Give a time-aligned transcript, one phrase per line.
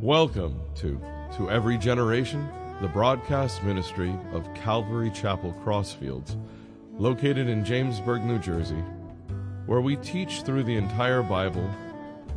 [0.00, 1.00] Welcome to
[1.36, 2.48] To Every Generation,
[2.80, 6.36] the broadcast ministry of Calvary Chapel Crossfields,
[6.98, 8.82] located in Jamesburg, New Jersey,
[9.66, 11.70] where we teach through the entire Bible,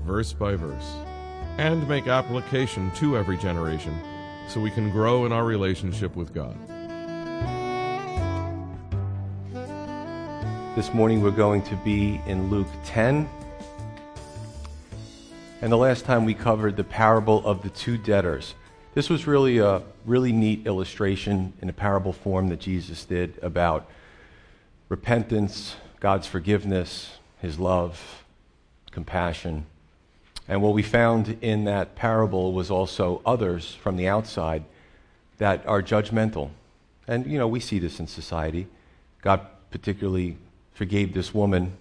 [0.05, 0.93] verse by verse,
[1.57, 3.99] and make application to every generation
[4.47, 6.55] so we can grow in our relationship with God.
[10.75, 13.27] This morning we're going to be in Luke 10.
[15.67, 18.55] And the last time we covered the parable of the two debtors.
[18.93, 23.85] This was really a really neat illustration in a parable form that Jesus did about
[24.87, 28.23] repentance, God's forgiveness, his love,
[28.91, 29.65] compassion.
[30.47, 34.63] And what we found in that parable was also others from the outside
[35.37, 36.51] that are judgmental.
[37.09, 38.67] And, you know, we see this in society.
[39.21, 40.37] God particularly
[40.73, 41.73] forgave this woman,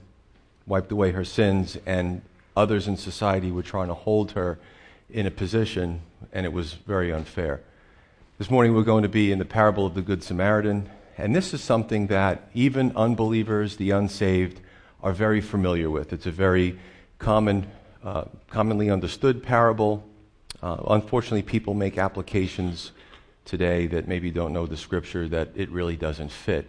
[0.66, 2.22] wiped away her sins, and
[2.56, 4.58] others in society were trying to hold her
[5.10, 6.00] in a position,
[6.32, 7.60] and it was very unfair.
[8.38, 11.54] This morning we're going to be in the parable of the Good Samaritan, and this
[11.54, 14.60] is something that even unbelievers, the unsaved,
[15.02, 16.12] are very familiar with.
[16.12, 16.78] It's a very
[17.18, 17.70] common,
[18.02, 20.04] uh, commonly understood parable.
[20.62, 22.92] Uh, unfortunately, people make applications
[23.44, 26.68] today that maybe don't know the scripture that it really doesn't fit.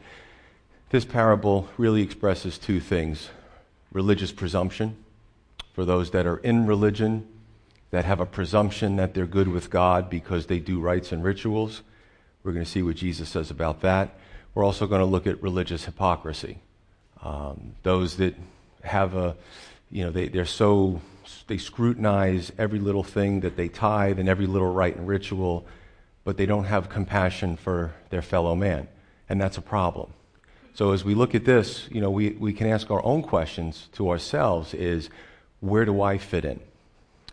[0.89, 3.30] This parable really expresses two things
[3.94, 4.95] religious presumption
[5.78, 7.23] for those that are in religion,
[7.92, 11.83] that have a presumption that they're good with God because they do rites and rituals.
[12.42, 14.17] We're going to see what Jesus says about that.
[14.55, 16.58] We're also going to look at religious hypocrisy.
[17.22, 18.33] Um, those that
[18.81, 19.36] have a,
[19.92, 21.00] you know, they, they're so,
[21.45, 25.64] they scrutinize every little thing that they tithe and every little rite and ritual,
[26.23, 28.88] but they don't have compassion for their fellow man.
[29.30, 30.11] And that's a problem.
[30.73, 33.89] So as we look at this, you know, we, we can ask our own questions
[33.92, 35.11] to ourselves is,
[35.59, 36.59] where do I fit in?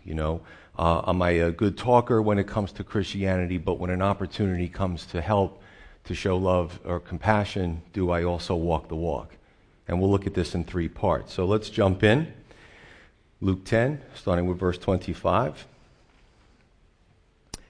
[0.04, 0.40] You know,
[0.78, 4.68] uh, am I a good talker when it comes to Christianity, but when an opportunity
[4.68, 5.62] comes to help,
[6.04, 9.36] to show love or compassion, do I also walk the walk?
[9.86, 11.32] And we'll look at this in three parts.
[11.32, 12.32] So let's jump in.
[13.40, 15.66] Luke 10, starting with verse 25.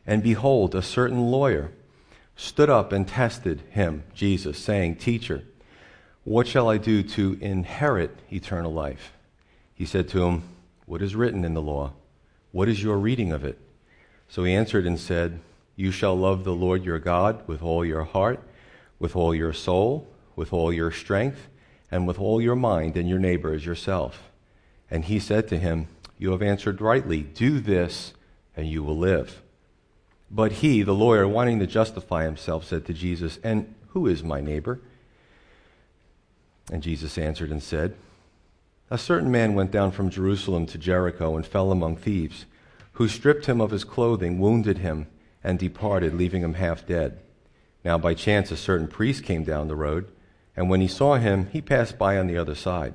[0.06, 1.72] And behold, a certain lawyer
[2.36, 5.42] stood up and tested him, Jesus, saying, Teacher,
[6.24, 9.12] what shall I do to inherit eternal life?
[9.74, 10.42] He said to him,
[10.86, 11.92] What is written in the law?
[12.52, 13.58] What is your reading of it?
[14.28, 15.40] So he answered and said,
[15.76, 18.40] You shall love the Lord your God with all your heart,
[18.98, 21.48] with all your soul, with all your strength,
[21.90, 24.30] and with all your mind, and your neighbor as yourself.
[24.90, 27.22] And he said to him, You have answered rightly.
[27.22, 28.14] Do this,
[28.56, 29.42] and you will live.
[30.30, 34.40] But he, the lawyer, wanting to justify himself, said to Jesus, And who is my
[34.40, 34.80] neighbor?
[36.72, 37.94] And Jesus answered and said,
[38.90, 42.44] A certain man went down from Jerusalem to Jericho and fell among thieves,
[42.92, 45.06] who stripped him of his clothing, wounded him,
[45.42, 47.18] and departed, leaving him half dead.
[47.82, 50.08] Now by chance a certain priest came down the road,
[50.54, 52.92] and when he saw him, he passed by on the other side.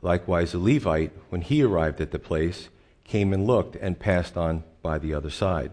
[0.00, 2.70] Likewise a Levite, when he arrived at the place,
[3.04, 5.70] came and looked, and passed on by the other side.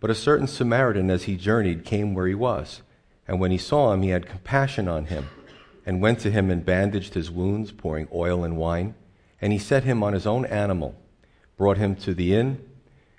[0.00, 2.82] But a certain Samaritan, as he journeyed, came where he was,
[3.28, 5.28] and when he saw him, he had compassion on him
[5.86, 8.94] and went to him and bandaged his wounds, pouring oil and wine.
[9.40, 10.94] And he set him on his own animal,
[11.56, 12.62] brought him to the inn,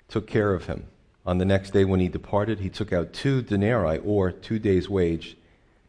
[0.08, 0.86] took care of him.
[1.24, 4.88] On the next day, when he departed, he took out two denarii, or two days'
[4.88, 5.36] wage,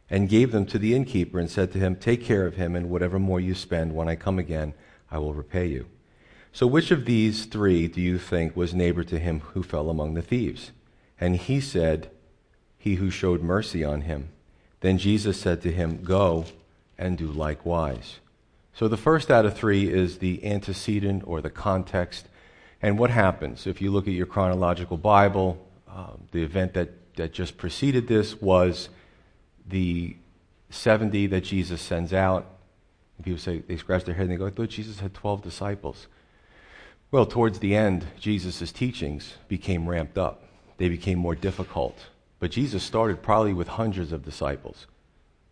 [0.08, 2.90] and gave them to the innkeeper, and said to him, Take care of him, and
[2.90, 4.74] whatever more you spend, when I come again,
[5.10, 5.86] I will repay you.
[6.52, 10.14] So, which of these three do you think was neighbor to him who fell among
[10.14, 10.70] the thieves?
[11.20, 12.10] And he said,
[12.78, 14.28] He who showed mercy on him.
[14.80, 16.44] Then Jesus said to him, Go
[16.98, 18.20] and do likewise.
[18.74, 22.28] So the first out of three is the antecedent or the context.
[22.82, 23.66] And what happens?
[23.66, 28.40] If you look at your chronological Bible, um, the event that, that just preceded this
[28.40, 28.88] was
[29.66, 30.16] the
[30.70, 32.46] 70 that Jesus sends out.
[33.16, 35.42] And people say, they scratch their head and they go, I thought Jesus had 12
[35.42, 36.08] disciples.
[37.12, 40.42] Well, towards the end, Jesus' teachings became ramped up,
[40.78, 41.96] they became more difficult.
[42.40, 44.86] But Jesus started probably with hundreds of disciples.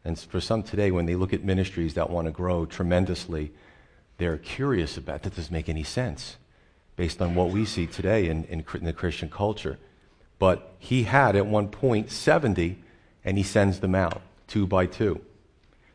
[0.05, 3.53] And for some today, when they look at ministries that want to grow tremendously,
[4.19, 6.37] they're curious about that doesn't make any sense
[6.97, 9.79] based on what we see today in, in, in, the Christian culture.
[10.39, 12.79] But he had at one point 70,
[13.25, 15.21] and he sends them out two by two.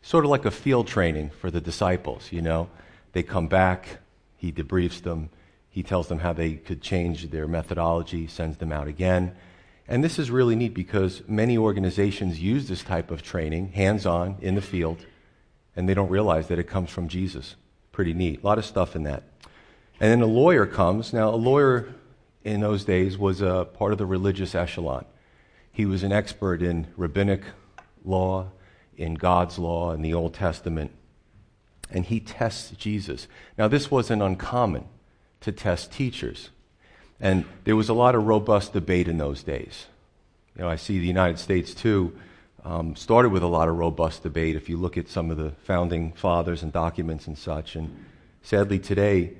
[0.02, 2.70] Sort of like a field training for the disciples, you know.
[3.12, 4.00] They come back,
[4.38, 5.30] he debriefs them,
[5.70, 9.36] he tells them how they could change their methodology, sends them out again.
[9.88, 14.38] And this is really neat because many organizations use this type of training, hands on,
[14.42, 15.06] in the field,
[15.76, 17.56] and they don't realize that it comes from Jesus.
[17.92, 18.44] Pretty neat.
[18.44, 19.24] A lot of stuff in that.
[20.00, 21.14] And then a lawyer comes.
[21.14, 21.94] Now, a lawyer
[22.44, 25.06] in those days was a part of the religious echelon.
[25.72, 27.44] He was an expert in rabbinic
[28.04, 28.52] law,
[28.98, 30.92] in God's law, in the Old Testament.
[31.90, 33.28] And he tests Jesus.
[33.58, 34.86] Now, this wasn't uncommon
[35.42, 36.50] to test teachers.
[37.20, 39.88] And there was a lot of robust debate in those days.
[40.56, 42.14] You know, I see the United States, too,
[42.64, 45.52] um, started with a lot of robust debate if you look at some of the
[45.64, 47.76] founding fathers and documents and such.
[47.76, 48.06] And
[48.42, 49.34] sadly, today,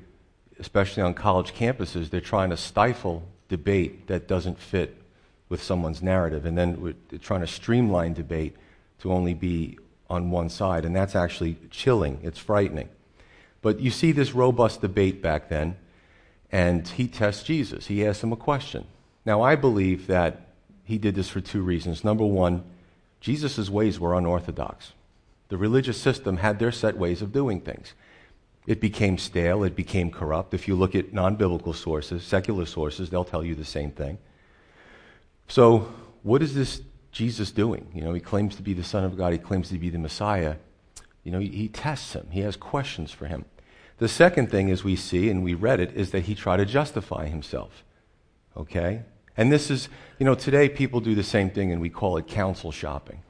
[0.60, 5.02] especially on college campuses, they're trying to stifle debate that doesn't fit
[5.50, 6.46] with someone's narrative.
[6.46, 8.56] And then we're trying to streamline debate
[9.00, 9.78] to only be
[10.10, 10.86] on one side.
[10.86, 12.90] And that's actually chilling, it's frightening.
[13.62, 15.78] But you see this robust debate back then,
[16.52, 17.88] and he tests Jesus.
[17.88, 18.86] He asks him a question.
[19.26, 20.48] Now, I believe that
[20.84, 22.04] he did this for two reasons.
[22.04, 22.64] Number one,
[23.20, 24.94] Jesus' ways were unorthodox.
[25.50, 27.94] The religious system had their set ways of doing things.
[28.66, 30.54] It became stale, it became corrupt.
[30.54, 34.18] If you look at non biblical sources, secular sources, they'll tell you the same thing.
[35.48, 35.92] So,
[36.24, 37.90] what is this Jesus doing?
[37.94, 39.98] You know, he claims to be the Son of God, he claims to be the
[39.98, 40.56] Messiah.
[41.24, 43.46] You know, he, he tests him, he has questions for him.
[43.98, 46.66] The second thing, as we see, and we read it, is that he tried to
[46.66, 47.84] justify himself.
[48.56, 49.02] Okay?
[49.36, 49.90] And this is,
[50.20, 53.22] you know, today people do the same thing and we call it counsel shopping.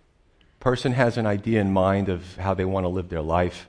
[0.60, 3.68] Person has an idea in mind of how they want to live their life.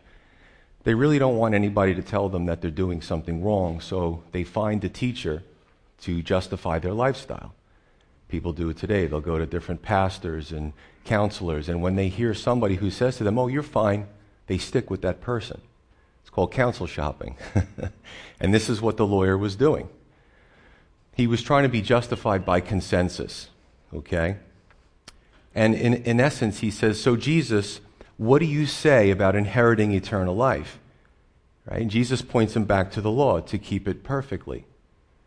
[0.84, 4.44] They really don't want anybody to tell them that they're doing something wrong, so they
[4.44, 5.42] find a teacher
[6.02, 7.54] to justify their lifestyle.
[8.28, 9.06] People do it today.
[9.06, 10.72] They'll go to different pastors and
[11.04, 14.06] counselors, and when they hear somebody who says to them, Oh, you're fine,
[14.46, 15.60] they stick with that person.
[16.28, 17.38] It's called counsel shopping.
[18.38, 19.88] and this is what the lawyer was doing.
[21.16, 23.48] He was trying to be justified by consensus,
[23.94, 24.36] okay?
[25.54, 27.80] And in, in essence, he says, So, Jesus,
[28.18, 30.78] what do you say about inheriting eternal life?
[31.64, 31.80] Right?
[31.80, 34.66] And Jesus points him back to the law to keep it perfectly.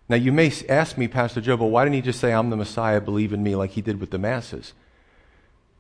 [0.07, 2.57] Now, you may ask me, Pastor Joe, but why didn't he just say, I'm the
[2.57, 4.74] Messiah, believe in me, like he did with the masses?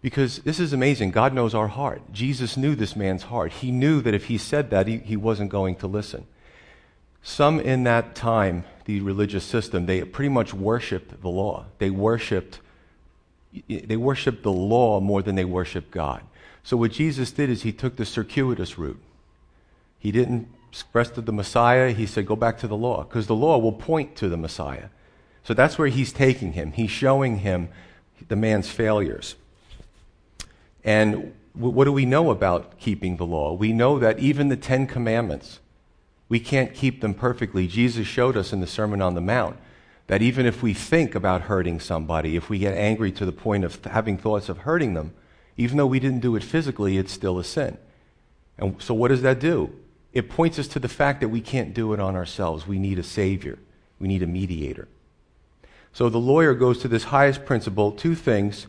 [0.01, 1.11] Because this is amazing.
[1.11, 2.01] God knows our heart.
[2.11, 3.51] Jesus knew this man's heart.
[3.51, 6.25] He knew that if he said that, he, he wasn't going to listen.
[7.21, 11.65] Some in that time, the religious system, they pretty much worshiped the law.
[11.77, 12.59] They worshiped,
[13.67, 16.23] they worshiped the law more than they worshiped God.
[16.63, 18.99] So what Jesus did is he took the circuitous route.
[19.99, 23.35] He didn't expressed to the Messiah, he said, go back to the law, because the
[23.35, 24.87] law will point to the Messiah.
[25.43, 26.71] So that's where he's taking him.
[26.71, 27.67] He's showing him
[28.29, 29.35] the man's failures.
[30.83, 33.53] And what do we know about keeping the law?
[33.53, 35.59] We know that even the Ten Commandments,
[36.29, 37.67] we can't keep them perfectly.
[37.67, 39.57] Jesus showed us in the Sermon on the Mount
[40.07, 43.63] that even if we think about hurting somebody, if we get angry to the point
[43.63, 45.13] of having thoughts of hurting them,
[45.57, 47.77] even though we didn't do it physically, it's still a sin.
[48.57, 49.73] And so, what does that do?
[50.13, 52.67] it points us to the fact that we can't do it on ourselves.
[52.67, 53.57] We need a Savior,
[53.99, 54.87] we need a mediator.
[55.93, 58.67] So the lawyer goes to this highest principle two things.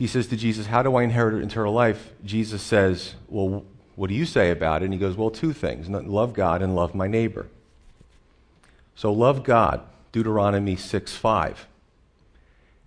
[0.00, 2.12] He says to Jesus, How do I inherit eternal life?
[2.24, 3.66] Jesus says, Well,
[3.96, 4.86] what do you say about it?
[4.86, 7.48] And he goes, Well, two things love God and love my neighbor.
[8.94, 11.66] So love God, Deuteronomy 6 5.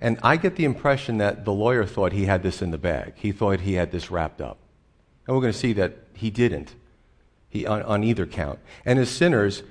[0.02, 3.14] And I get the impression that the lawyer thought he had this in the bag.
[3.16, 4.58] He thought he had this wrapped up.
[5.28, 6.74] And we're going to see that he didn't
[7.48, 8.58] he, on, on either count.
[8.86, 9.62] And as sinners,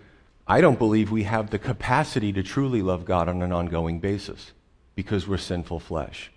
[0.47, 4.53] I don't believe we have the capacity to truly love God on an ongoing basis
[4.95, 6.32] because we're sinful flesh.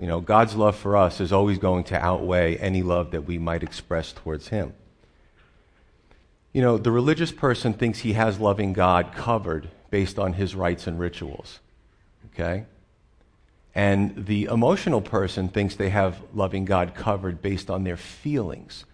[0.00, 3.38] You know, God's love for us is always going to outweigh any love that we
[3.38, 4.72] might express towards Him.
[6.52, 10.88] You know, the religious person thinks he has loving God covered based on his rites
[10.88, 11.60] and rituals.
[12.32, 12.64] Okay?
[13.72, 18.84] And the emotional person thinks they have loving God covered based on their feelings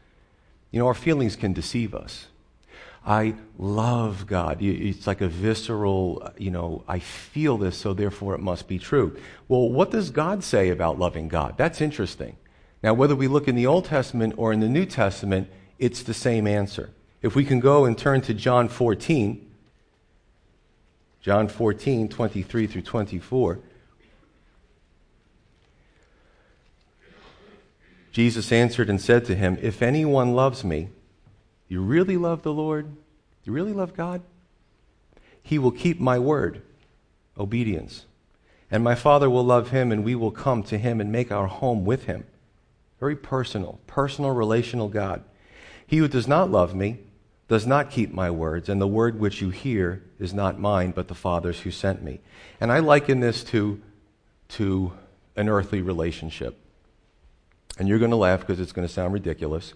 [0.77, 2.27] you know, our feelings can deceive us.
[3.07, 4.61] I love God.
[4.61, 9.17] It's like a visceral, you know, I feel this, so therefore it must be true.
[9.47, 11.55] Well, what does God say about loving God?
[11.57, 12.37] That's interesting.
[12.83, 15.49] Now, whether we look in the Old Testament or in the New Testament,
[15.79, 16.91] it's the same answer.
[17.23, 19.51] If we can go and turn to John 14,
[21.21, 23.59] John 14, 23 through 24.
[28.11, 30.89] Jesus answered and said to him, If anyone loves me,
[31.69, 32.87] you really love the Lord?
[33.45, 34.23] You really love God?
[35.43, 36.63] He will keep my word,
[37.39, 38.07] obedience.
[38.71, 41.47] And my Father will love him, and we will come to him and make our
[41.47, 42.25] home with him.
[42.99, 45.23] Very personal, personal, relational God.
[45.87, 46.99] He who does not love me
[47.49, 51.07] does not keep my words, and the word which you hear is not mine, but
[51.07, 52.19] the Father's who sent me.
[52.61, 53.81] And I liken this to,
[54.49, 54.93] to
[55.37, 56.59] an earthly relationship.
[57.79, 59.75] And you're going to laugh because it's going to sound ridiculous,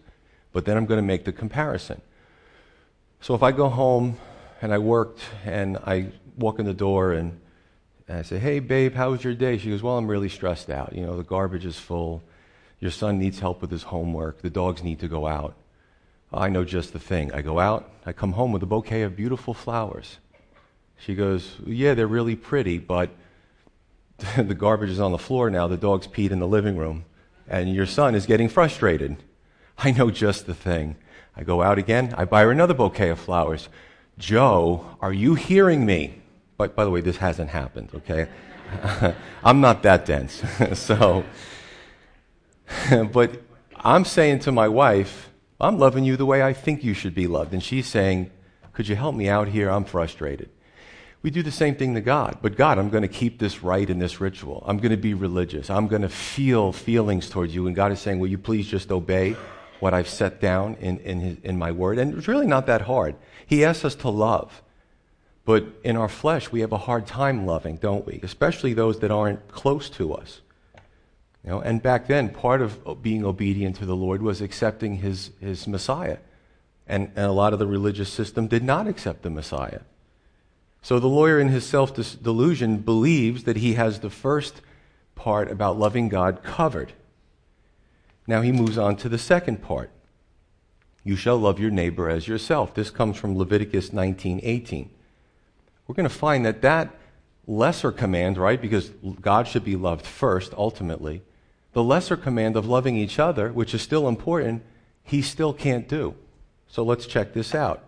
[0.52, 2.00] but then I'm going to make the comparison.
[3.20, 4.18] So if I go home
[4.62, 7.40] and I worked, and I walk in the door, and,
[8.08, 9.58] and I say, Hey, babe, how was your day?
[9.58, 10.94] She goes, Well, I'm really stressed out.
[10.94, 12.22] You know, the garbage is full.
[12.78, 14.40] Your son needs help with his homework.
[14.40, 15.54] The dogs need to go out.
[16.32, 17.32] I know just the thing.
[17.32, 20.18] I go out, I come home with a bouquet of beautiful flowers.
[20.96, 23.10] She goes, Yeah, they're really pretty, but
[24.36, 25.66] the garbage is on the floor now.
[25.66, 27.04] The dog's peed in the living room,
[27.48, 29.16] and your son is getting frustrated.
[29.84, 30.96] I know just the thing.
[31.36, 33.68] I go out again, I buy her another bouquet of flowers.
[34.18, 36.20] Joe, are you hearing me?
[36.58, 38.28] But by the way, this hasn't happened, okay?
[39.44, 40.42] I'm not that dense.
[40.74, 41.24] so,
[42.90, 43.40] but
[43.76, 47.26] I'm saying to my wife, I'm loving you the way I think you should be
[47.26, 47.54] loved.
[47.54, 48.30] And she's saying,
[48.72, 49.70] Could you help me out here?
[49.70, 50.50] I'm frustrated.
[51.22, 52.38] We do the same thing to God.
[52.42, 54.62] But God, I'm going to keep this right in this ritual.
[54.66, 55.70] I'm going to be religious.
[55.70, 57.66] I'm going to feel feelings towards you.
[57.66, 59.36] And God is saying, Will you please just obey
[59.80, 61.98] what I've set down in, in, his, in my word?
[61.98, 63.16] And it's really not that hard.
[63.46, 64.62] He asks us to love.
[65.44, 68.20] But in our flesh, we have a hard time loving, don't we?
[68.22, 70.40] Especially those that aren't close to us.
[71.44, 75.30] You know, and back then, part of being obedient to the Lord was accepting his,
[75.40, 76.18] his Messiah.
[76.86, 79.80] And, and a lot of the religious system did not accept the Messiah.
[80.82, 84.60] So the lawyer, in his self delusion, believes that he has the first
[85.14, 86.92] part about loving God covered.
[88.26, 89.90] Now he moves on to the second part.
[91.02, 92.74] You shall love your neighbor as yourself.
[92.74, 94.90] This comes from Leviticus 19:18.
[95.86, 96.94] We're going to find that that
[97.46, 98.60] lesser command, right?
[98.60, 101.22] Because God should be loved first ultimately
[101.72, 104.62] the lesser command of loving each other, which is still important,
[105.02, 106.14] he still can't do.
[106.68, 107.84] So let's check this out.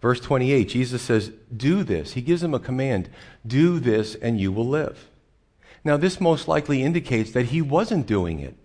[0.00, 2.12] Verse 28, Jesus says, Do this.
[2.12, 3.08] He gives them a command
[3.46, 5.08] do this, and you will live.
[5.84, 8.56] Now, this most likely indicates that he wasn't doing it.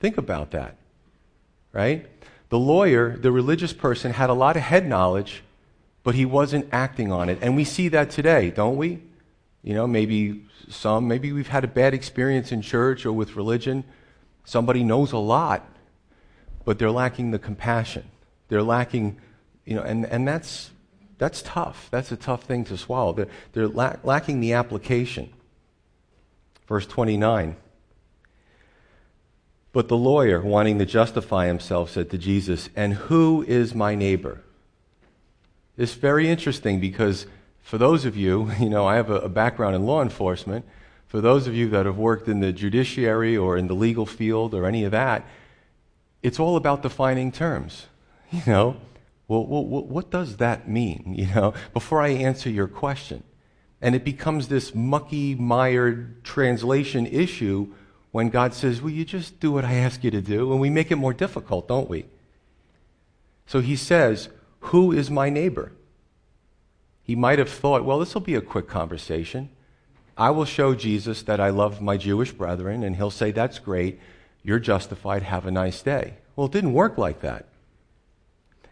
[0.00, 0.76] Think about that,
[1.72, 2.06] right?
[2.50, 5.42] The lawyer, the religious person, had a lot of head knowledge,
[6.02, 7.38] but he wasn't acting on it.
[7.42, 9.02] And we see that today, don't we?
[9.62, 13.84] You know, maybe some, maybe we've had a bad experience in church or with religion.
[14.44, 15.68] Somebody knows a lot,
[16.64, 18.04] but they're lacking the compassion.
[18.48, 19.20] They're lacking,
[19.64, 20.70] you know, and, and that's,
[21.18, 21.88] that's tough.
[21.90, 23.12] That's a tough thing to swallow.
[23.12, 25.32] They're, they're la- lacking the application.
[26.66, 27.56] Verse 29.
[29.72, 34.42] But the lawyer, wanting to justify himself, said to Jesus, And who is my neighbor?
[35.76, 37.26] It's very interesting because
[37.60, 40.64] for those of you, you know, I have a, background in law enforcement.
[41.06, 44.54] For those of you that have worked in the judiciary or in the legal field
[44.54, 45.26] or any of that,
[46.22, 47.86] it's all about defining terms.
[48.30, 48.76] You know,
[49.26, 51.14] well, what does that mean?
[51.16, 53.22] You know, before I answer your question.
[53.80, 57.72] And it becomes this mucky, mired translation issue
[58.18, 60.50] when God says, Will you just do what I ask you to do?
[60.50, 62.06] And we make it more difficult, don't we?
[63.46, 65.70] So he says, Who is my neighbor?
[67.04, 69.50] He might have thought, well, this will be a quick conversation.
[70.16, 74.00] I will show Jesus that I love my Jewish brethren, and he'll say, That's great.
[74.42, 75.22] You're justified.
[75.22, 76.14] Have a nice day.
[76.34, 77.46] Well, it didn't work like that.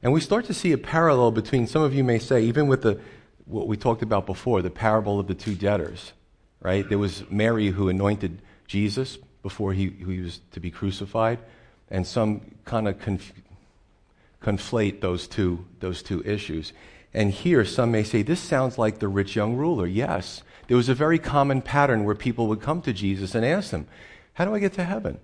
[0.03, 2.83] And we start to see a parallel between, some of you may say, even with
[2.83, 2.99] the,
[3.45, 6.15] what we talked about before, the parable of the two debtors,
[6.61, 6.89] right?
[6.89, 11.39] There was Mary who anointed Jesus before he, he was to be crucified,
[11.89, 13.33] and some kind of conf-
[14.43, 16.73] conflate those two, those two issues.
[17.15, 19.87] And here, some may say, this sounds like the rich young ruler.
[19.87, 20.43] Yes.
[20.67, 23.87] There was a very common pattern where people would come to Jesus and ask him,
[24.33, 25.21] How do I get to heaven?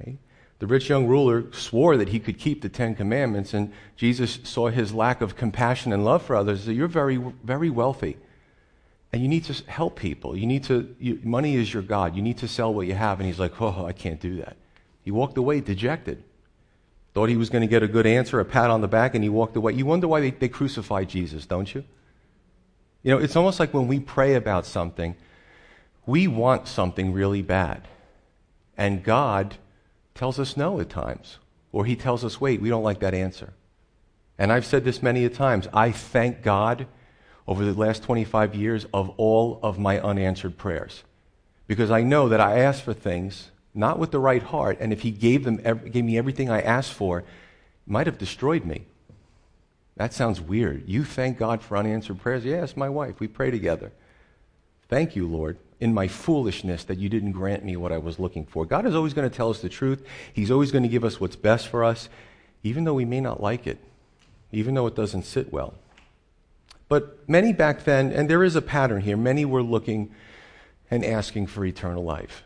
[0.00, 0.18] Okay.
[0.58, 4.68] The rich young ruler swore that he could keep the Ten Commandments, and Jesus saw
[4.68, 6.66] his lack of compassion and love for others.
[6.66, 8.16] That you're very, very wealthy,
[9.12, 10.36] and you need to help people.
[10.36, 10.94] You need to.
[10.98, 12.14] You, money is your god.
[12.14, 13.18] You need to sell what you have.
[13.18, 14.56] And he's like, Oh, I can't do that.
[15.02, 16.22] He walked away dejected.
[17.12, 19.24] Thought he was going to get a good answer, a pat on the back, and
[19.24, 19.72] he walked away.
[19.72, 21.84] You wonder why they, they crucified Jesus, don't you?
[23.02, 25.16] You know, it's almost like when we pray about something,
[26.06, 27.88] we want something really bad.
[28.76, 29.56] And God
[30.14, 31.38] tells us no at times.
[31.72, 33.54] Or he tells us, wait, we don't like that answer.
[34.38, 35.66] And I've said this many a times.
[35.72, 36.86] I thank God
[37.50, 41.02] over the last 25 years of all of my unanswered prayers.
[41.66, 45.02] Because I know that I asked for things not with the right heart, and if
[45.02, 47.24] he gave, them, gave me everything I asked for,
[47.86, 48.82] might have destroyed me.
[49.96, 50.88] That sounds weird.
[50.88, 52.44] You thank God for unanswered prayers?
[52.44, 53.18] Yes, my wife.
[53.18, 53.90] We pray together.
[54.88, 58.46] Thank you, Lord, in my foolishness that you didn't grant me what I was looking
[58.46, 58.64] for.
[58.64, 60.06] God is always going to tell us the truth.
[60.32, 62.08] He's always going to give us what's best for us,
[62.62, 63.78] even though we may not like it,
[64.52, 65.74] even though it doesn't sit well.
[66.90, 70.10] But many back then, and there is a pattern here, many were looking
[70.90, 72.42] and asking for eternal life.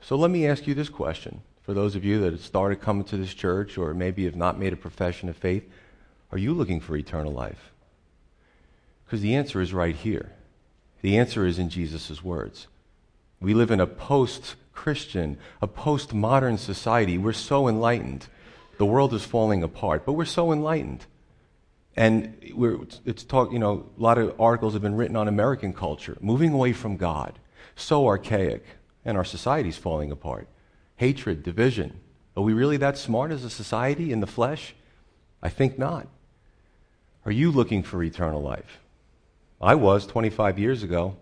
[0.00, 1.42] So let me ask you this question.
[1.62, 4.56] For those of you that have started coming to this church or maybe have not
[4.56, 5.68] made a profession of faith,
[6.30, 7.72] are you looking for eternal life?
[9.04, 10.30] Because the answer is right here.
[11.00, 12.68] The answer is in Jesus' words.
[13.40, 17.18] We live in a post Christian, a post modern society.
[17.18, 18.28] We're so enlightened.
[18.78, 21.04] The world is falling apart, but we're so enlightened.
[21.96, 22.36] And
[23.04, 26.52] it's talk, you know, a lot of articles have been written on American culture, moving
[26.52, 27.38] away from God,
[27.76, 28.64] so archaic,
[29.04, 30.48] and our society's falling apart.
[30.96, 32.00] Hatred, division.
[32.36, 34.74] Are we really that smart as a society in the flesh?
[35.42, 36.06] I think not.
[37.26, 38.78] Are you looking for eternal life?
[39.60, 41.16] I was 25 years ago.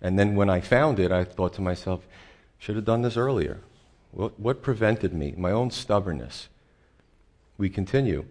[0.00, 2.06] And then when I found it, I thought to myself,
[2.58, 3.60] should have done this earlier.
[4.12, 5.34] What, what prevented me?
[5.36, 6.48] My own stubbornness.
[7.56, 8.24] We continue.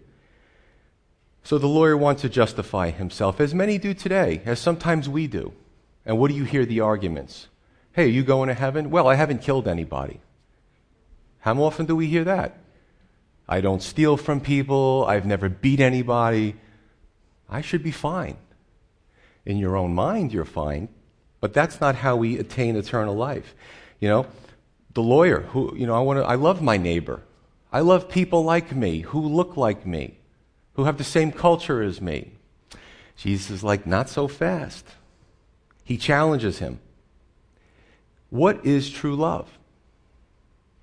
[1.48, 5.54] So the lawyer wants to justify himself, as many do today, as sometimes we do.
[6.04, 7.48] And what do you hear the arguments?
[7.92, 8.90] Hey, are you going to heaven?
[8.90, 10.20] Well, I haven't killed anybody.
[11.38, 12.58] How often do we hear that?
[13.48, 15.06] I don't steal from people.
[15.08, 16.54] I've never beat anybody.
[17.48, 18.36] I should be fine.
[19.46, 20.90] In your own mind, you're fine,
[21.40, 23.54] but that's not how we attain eternal life.
[24.00, 24.26] You know,
[24.92, 27.22] the lawyer who, you know, I want to, I love my neighbor.
[27.72, 30.17] I love people like me, who look like me
[30.78, 32.30] who have the same culture as me.
[33.16, 34.86] Jesus is like, not so fast.
[35.82, 36.78] He challenges him.
[38.30, 39.58] What is true love?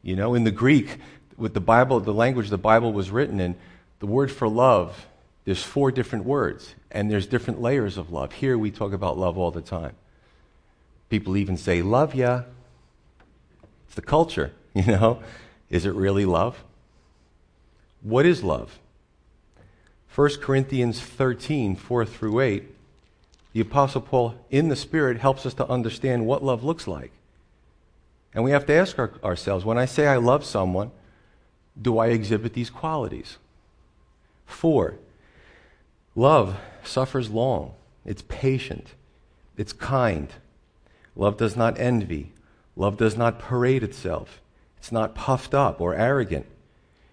[0.04, 0.98] You know, in the Greek,
[1.38, 3.56] with the Bible, the language the Bible was written in,
[4.00, 5.08] the word for love,
[5.46, 8.34] there's four different words, and there's different layers of love.
[8.34, 9.96] Here we talk about love all the time.
[11.08, 12.42] People even say, love ya.
[13.86, 15.24] It's the culture, you know.
[15.70, 16.66] Is it really love?
[18.02, 18.78] What is love?
[20.16, 22.64] 1 Corinthians 13, 4 through 8,
[23.52, 27.12] the Apostle Paul, in the Spirit, helps us to understand what love looks like.
[28.34, 30.92] And we have to ask our, ourselves when I say I love someone,
[31.82, 33.38] do I exhibit these qualities?
[34.46, 34.96] Four,
[36.16, 37.74] love suffers long,
[38.06, 38.94] it's patient,
[39.58, 40.30] it's kind.
[41.18, 42.32] Love does not envy,
[42.78, 44.40] love does not parade itself,
[44.78, 46.46] it's not puffed up or arrogant,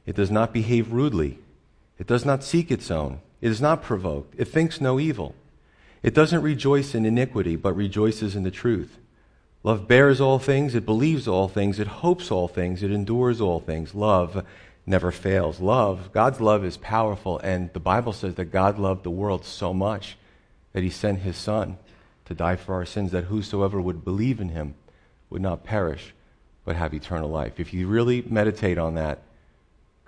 [0.06, 1.40] it does not behave rudely.
[2.02, 3.20] It does not seek its own.
[3.40, 4.34] It is not provoked.
[4.36, 5.36] It thinks no evil.
[6.02, 8.98] It doesn't rejoice in iniquity, but rejoices in the truth.
[9.62, 13.60] Love bears all things, it believes all things, it hopes all things, it endures all
[13.60, 13.94] things.
[13.94, 14.44] Love
[14.84, 15.60] never fails.
[15.60, 19.72] Love, God's love is powerful, and the Bible says that God loved the world so
[19.72, 20.16] much
[20.72, 21.78] that he sent his Son
[22.24, 24.74] to die for our sins, that whosoever would believe in him
[25.30, 26.14] would not perish,
[26.64, 27.60] but have eternal life.
[27.60, 29.22] If you really meditate on that,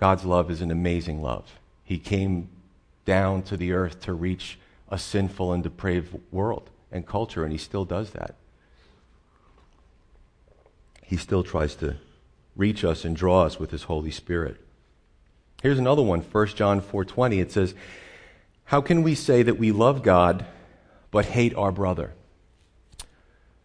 [0.00, 1.60] God's love is an amazing love.
[1.84, 2.48] He came
[3.04, 7.58] down to the earth to reach a sinful and depraved world and culture, and he
[7.58, 8.34] still does that.
[11.02, 11.96] He still tries to
[12.56, 14.56] reach us and draw us with his Holy Spirit.
[15.62, 17.40] Here's another one, 1 John 4:20.
[17.40, 17.74] It says,
[18.64, 20.46] "How can we say that we love God
[21.10, 22.12] but hate our brother?"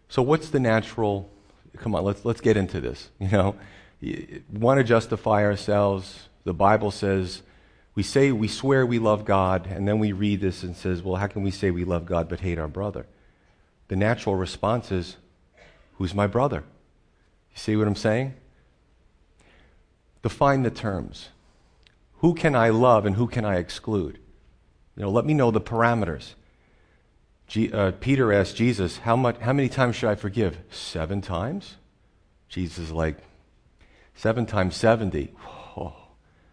[0.10, 1.30] So what's the natural
[1.78, 3.56] Come on, let's let's get into this, you know.
[4.52, 6.30] Want to justify ourselves.
[6.44, 7.42] The Bible says
[7.96, 11.16] we say, we swear we love God, and then we read this and says, well,
[11.16, 13.06] how can we say we love God but hate our brother?
[13.88, 15.18] The natural response is,
[15.98, 16.64] who's my brother?
[17.54, 18.36] You see what I'm saying?
[20.22, 21.30] Define the terms.
[22.20, 24.20] Who can I love and who can I exclude?
[24.96, 26.34] You know, let me know the parameters.
[27.48, 30.58] G- uh, Peter asked Jesus, how, much, how many times should I forgive?
[30.70, 31.76] Seven times?
[32.48, 33.18] Jesus is like,
[34.14, 35.34] seven times 70.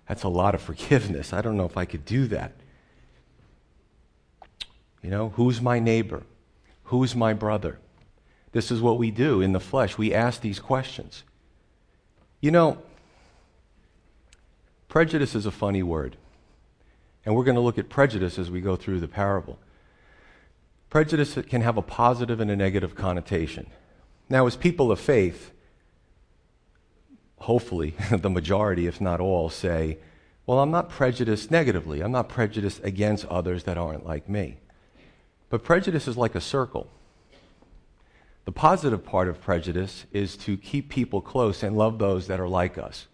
[0.08, 1.32] That's a lot of forgiveness.
[1.32, 2.52] I don't know if I could do that.
[5.02, 6.22] You know, who's my neighbor?
[6.84, 7.78] Who's my brother?
[8.52, 9.98] This is what we do in the flesh.
[9.98, 11.24] We ask these questions.
[12.40, 12.78] You know,
[14.88, 16.16] prejudice is a funny word.
[17.24, 19.58] And we're going to look at prejudice as we go through the parable.
[20.90, 23.66] Prejudice can have a positive and a negative connotation.
[24.28, 25.50] Now, as people of faith,
[27.38, 29.98] hopefully, the majority, if not all, say,
[30.46, 32.00] well, I'm not prejudiced negatively.
[32.00, 34.58] I'm not prejudiced against others that aren't like me.
[35.50, 36.88] But prejudice is like a circle.
[38.44, 42.48] The positive part of prejudice is to keep people close and love those that are
[42.48, 43.08] like us.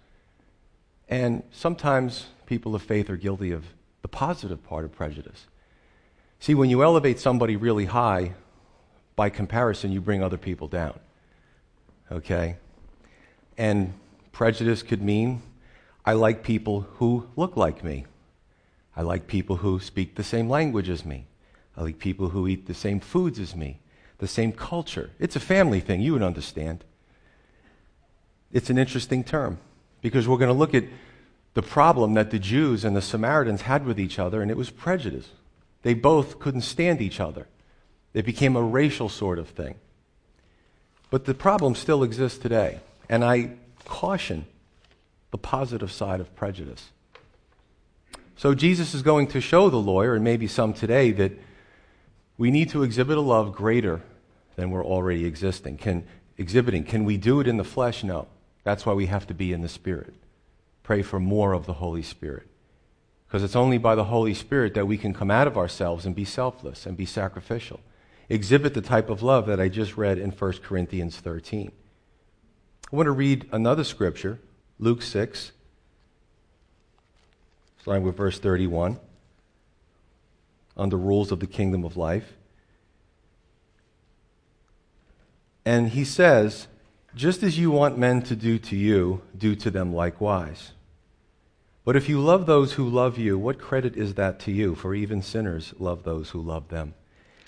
[1.09, 3.65] And sometimes people of faith are guilty of
[4.03, 5.47] the positive part of prejudice.
[6.39, 8.35] See, when you elevate somebody really high,
[9.17, 10.99] by comparison, you bring other people down.
[12.11, 12.57] Okay?
[13.57, 13.95] And
[14.33, 15.43] Prejudice could mean
[16.05, 18.07] I like people who look like me.
[18.97, 21.27] I like people who speak the same language as me.
[21.77, 23.79] I like people who eat the same foods as me,
[24.19, 25.11] the same culture.
[25.19, 26.85] It's a family thing, you would understand.
[28.53, 29.59] It's an interesting term
[30.03, 30.85] because we're going to look at
[31.55, 34.71] the problem that the Jews and the Samaritans had with each other, and it was
[34.71, 35.29] prejudice.
[35.83, 37.47] They both couldn't stand each other.
[38.15, 39.77] It became a racial sort of thing.
[41.11, 42.81] But the problem still exists today.
[43.09, 43.53] And I
[43.85, 44.47] caution
[45.31, 46.91] the positive side of prejudice.
[48.37, 51.33] So Jesus is going to show the lawyer, and maybe some today, that
[52.37, 54.03] we need to exhibit a love greater
[54.57, 55.79] than we're already existing.
[55.79, 56.05] Can,
[56.37, 56.85] exhibiting.
[56.85, 58.05] Can we do it in the flesh?
[58.05, 58.29] No.
[58.65, 60.15] That's why we have to be in the Spirit.
[60.83, 62.49] Pray for more of the Holy Spirit.
[63.27, 66.15] Because it's only by the Holy Spirit that we can come out of ourselves and
[66.15, 67.81] be selfless and be sacrificial.
[68.29, 71.73] Exhibit the type of love that I just read in 1 Corinthians 13.
[72.93, 74.39] I want to read another scripture,
[74.79, 75.53] Luke 6,
[77.81, 78.99] starting with verse 31,
[80.77, 82.35] on the rules of the kingdom of life.
[85.65, 86.67] And he says,
[87.15, 90.73] Just as you want men to do to you, do to them likewise.
[91.87, 94.75] But if you love those who love you, what credit is that to you?
[94.75, 96.93] For even sinners love those who love them.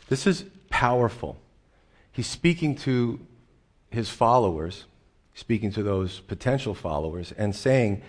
[0.08, 1.36] This is powerful.
[2.10, 3.20] He's speaking to
[3.90, 4.86] his followers,
[5.34, 8.02] speaking to those potential followers, and saying,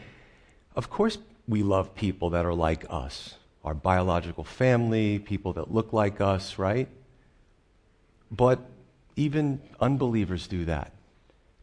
[0.76, 5.94] Of course, we love people that are like us, our biological family, people that look
[5.94, 6.88] like us, right?
[8.32, 8.60] But
[9.16, 10.92] even unbelievers do that.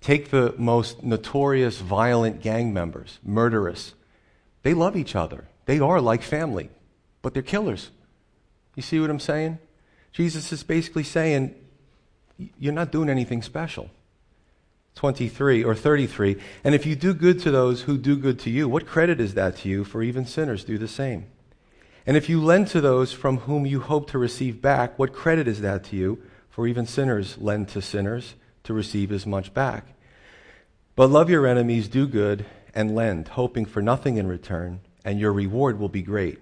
[0.00, 3.94] Take the most notorious violent gang members, murderous
[4.62, 5.48] they love each other.
[5.66, 6.70] They are like family,
[7.20, 7.90] but they're killers.
[8.74, 9.58] You see what I'm saying?
[10.12, 11.54] Jesus is basically saying,
[12.58, 13.90] You're not doing anything special.
[14.94, 16.36] 23 or 33.
[16.64, 19.34] And if you do good to those who do good to you, what credit is
[19.34, 19.84] that to you?
[19.84, 21.26] For even sinners do the same.
[22.06, 25.46] And if you lend to those from whom you hope to receive back, what credit
[25.46, 26.22] is that to you?
[26.50, 29.94] For even sinners lend to sinners to receive as much back.
[30.94, 35.32] But love your enemies, do good, and lend, hoping for nothing in return, and your
[35.32, 36.38] reward will be great.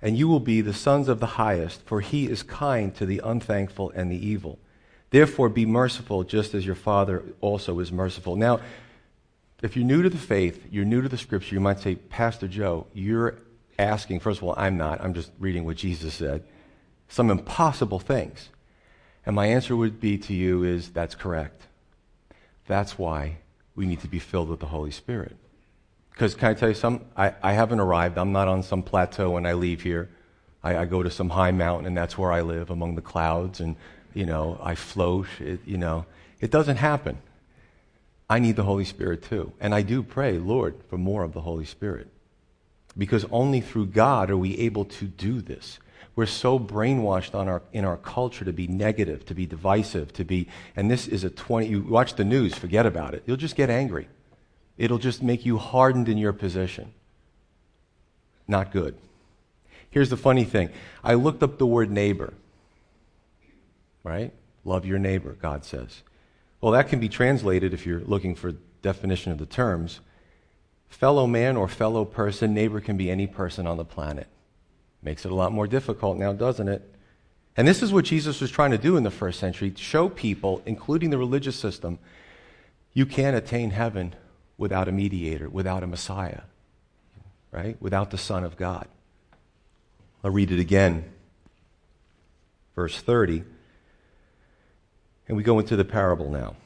[0.00, 3.20] And you will be the sons of the highest, for he is kind to the
[3.24, 4.58] unthankful and the evil.
[5.10, 8.36] Therefore, be merciful, just as your Father also is merciful.
[8.36, 8.60] Now,
[9.62, 12.48] if you're new to the faith, you're new to the scripture, you might say, Pastor
[12.48, 13.36] Joe, you're
[13.78, 16.44] asking, first of all, I'm not, I'm just reading what Jesus said,
[17.08, 18.48] some impossible things.
[19.24, 21.62] And my answer would be to you is, that's correct.
[22.66, 23.38] That's why
[23.74, 25.36] we need to be filled with the Holy Spirit.
[26.10, 27.06] Because can I tell you something?
[27.16, 28.18] I, I haven't arrived.
[28.18, 30.10] I'm not on some plateau when I leave here.
[30.62, 33.60] I, I, go to some high mountain, and that's where I live among the clouds,
[33.60, 33.76] and
[34.14, 35.26] you know I float.
[35.40, 36.06] It, you know,
[36.40, 37.18] it doesn't happen.
[38.28, 41.42] I need the Holy Spirit too, and I do pray, Lord, for more of the
[41.42, 42.08] Holy Spirit,
[42.96, 45.78] because only through God are we able to do this.
[46.16, 50.48] We're so brainwashed our, in our culture to be negative, to be divisive, to be,
[50.76, 53.24] and this is a 20, you watch the news, forget about it.
[53.26, 54.06] You'll just get angry.
[54.78, 56.92] It'll just make you hardened in your position.
[58.46, 58.96] Not good.
[59.90, 60.70] Here's the funny thing
[61.02, 62.32] I looked up the word neighbor,
[64.04, 64.32] right?
[64.64, 66.02] Love your neighbor, God says.
[66.60, 70.00] Well, that can be translated if you're looking for definition of the terms.
[70.88, 74.28] Fellow man or fellow person, neighbor can be any person on the planet.
[75.02, 76.94] Makes it a lot more difficult now, doesn't it?
[77.56, 80.62] And this is what Jesus was trying to do in the first century show people,
[80.66, 81.98] including the religious system,
[82.92, 84.14] you can't attain heaven
[84.56, 86.42] without a mediator, without a Messiah,
[87.50, 87.76] right?
[87.80, 88.86] Without the Son of God.
[90.22, 91.04] I'll read it again.
[92.74, 93.44] Verse 30.
[95.26, 96.56] And we go into the parable now.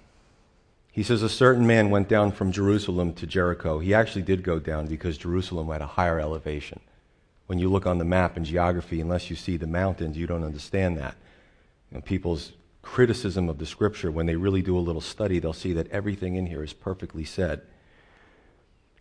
[0.90, 3.78] He says, A certain man went down from Jerusalem to Jericho.
[3.78, 6.80] He actually did go down because Jerusalem had a higher elevation.
[7.46, 10.44] When you look on the map and geography, unless you see the mountains, you don't
[10.44, 11.14] understand that.
[11.90, 15.72] Know, people's criticism of the scripture, when they really do a little study, they'll see
[15.72, 17.62] that everything in here is perfectly said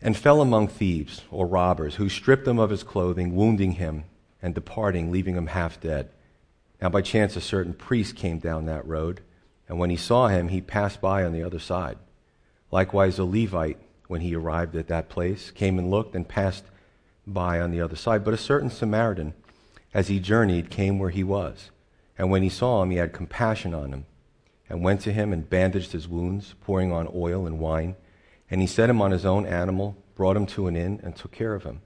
[0.02, 4.04] and fell among thieves or robbers, who stripped him of his clothing, wounding him,
[4.42, 6.10] and departing, leaving him half dead.
[6.82, 9.22] Now, by chance, a certain priest came down that road,
[9.68, 11.98] and when he saw him, he passed by on the other side.
[12.72, 16.66] Likewise, a Levite, when he arrived at that place, came and looked and passed
[17.26, 18.24] by on the other side.
[18.24, 19.34] But a certain Samaritan,
[19.94, 21.72] as he journeyed, came where he was.
[22.18, 24.06] And when he saw him, he had compassion on him,
[24.70, 27.96] and went to him and bandaged his wounds, pouring on oil and wine.
[28.50, 31.32] And he set him on his own animal, brought him to an inn, and took
[31.32, 31.82] care of him.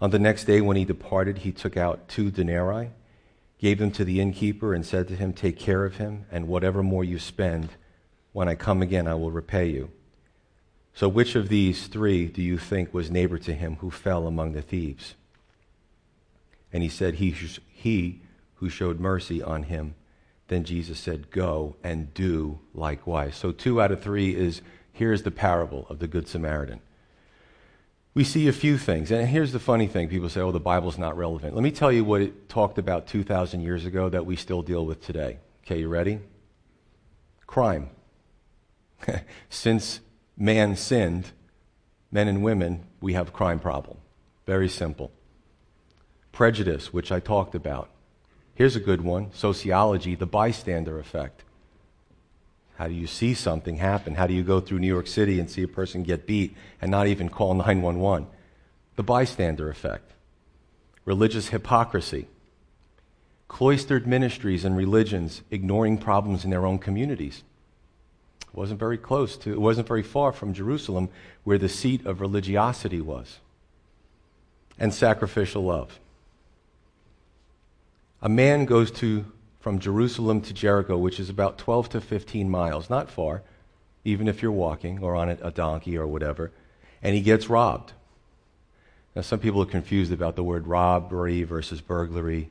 [0.00, 2.90] On the next day, when he departed, he took out two denarii,
[3.62, 6.82] gave them to the innkeeper, and said to him, Take care of him, and whatever
[6.82, 7.70] more you spend,
[8.32, 9.92] when I come again, I will repay you.
[10.94, 14.52] So, which of these three do you think was neighbor to him who fell among
[14.52, 15.14] the thieves?
[16.72, 18.22] And he said, He, he
[18.56, 19.94] who showed mercy on him.
[20.48, 23.36] Then Jesus said, Go and do likewise.
[23.36, 26.80] So, two out of three is Here's the parable of the Good Samaritan.
[28.14, 29.10] We see a few things.
[29.10, 31.54] And here's the funny thing people say, oh, the Bible's not relevant.
[31.54, 34.84] Let me tell you what it talked about 2,000 years ago that we still deal
[34.84, 35.38] with today.
[35.64, 36.20] Okay, you ready?
[37.46, 37.90] Crime.
[39.48, 40.00] Since
[40.36, 41.32] man sinned,
[42.10, 43.96] men and women, we have crime problem.
[44.46, 45.10] Very simple.
[46.32, 47.90] Prejudice, which I talked about.
[48.54, 51.44] Here's a good one sociology, the bystander effect.
[52.82, 54.16] How do you see something happen?
[54.16, 56.90] How do you go through New York City and see a person get beat and
[56.90, 58.26] not even call 911?
[58.96, 60.10] The bystander effect.
[61.04, 62.26] Religious hypocrisy.
[63.46, 67.44] Cloistered ministries and religions ignoring problems in their own communities.
[68.48, 71.08] It wasn't very close to, it wasn't very far from Jerusalem
[71.44, 73.38] where the seat of religiosity was.
[74.76, 76.00] And sacrificial love.
[78.20, 79.26] A man goes to
[79.62, 83.42] from Jerusalem to Jericho, which is about 12 to 15 miles, not far,
[84.04, 86.50] even if you're walking or on a donkey or whatever,
[87.00, 87.92] and he gets robbed.
[89.14, 92.50] Now, some people are confused about the word robbery versus burglary.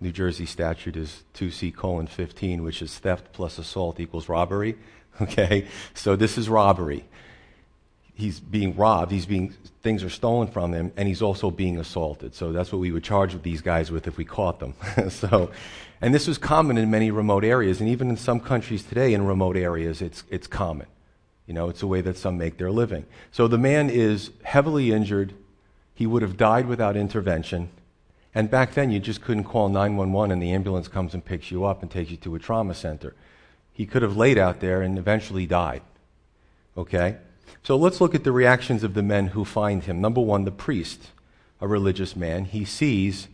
[0.00, 4.76] New Jersey statute is 2C colon 15, which is theft plus assault equals robbery.
[5.20, 5.68] Okay?
[5.94, 7.04] So this is robbery
[8.14, 12.34] he's being robbed, he's being things are stolen from him, and he's also being assaulted.
[12.34, 14.74] So that's what we would charge these guys with if we caught them.
[15.10, 15.50] so,
[16.00, 19.26] and this was common in many remote areas, and even in some countries today, in
[19.26, 20.86] remote areas, it's it's common.
[21.46, 23.04] You know, it's a way that some make their living.
[23.30, 25.34] So the man is heavily injured.
[25.94, 27.68] He would have died without intervention.
[28.34, 31.64] And back then, you just couldn't call 911 and the ambulance comes and picks you
[31.64, 33.14] up and takes you to a trauma center.
[33.74, 35.82] He could have laid out there and eventually died.
[36.76, 37.18] Okay?
[37.62, 40.00] So let's look at the reactions of the men who find him.
[40.00, 41.10] Number one, the priest,
[41.60, 43.28] a religious man, he sees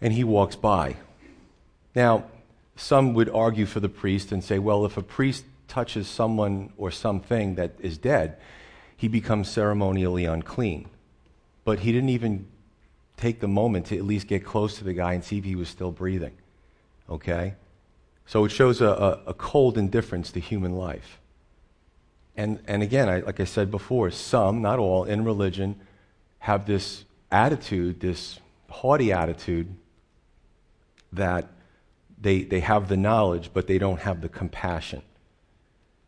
[0.00, 0.96] and he walks by.
[1.94, 2.24] Now,
[2.76, 6.90] some would argue for the priest and say, well, if a priest touches someone or
[6.90, 8.36] something that is dead,
[8.96, 10.88] he becomes ceremonially unclean.
[11.64, 12.46] But he didn't even
[13.16, 15.54] take the moment to at least get close to the guy and see if he
[15.54, 16.36] was still breathing.
[17.08, 17.54] Okay?
[18.26, 21.20] So it shows a, a, a cold indifference to human life.
[22.36, 25.76] And, and again, I, like I said before, some, not all, in religion
[26.40, 29.74] have this attitude, this haughty attitude,
[31.12, 31.48] that
[32.20, 35.02] they, they have the knowledge, but they don't have the compassion.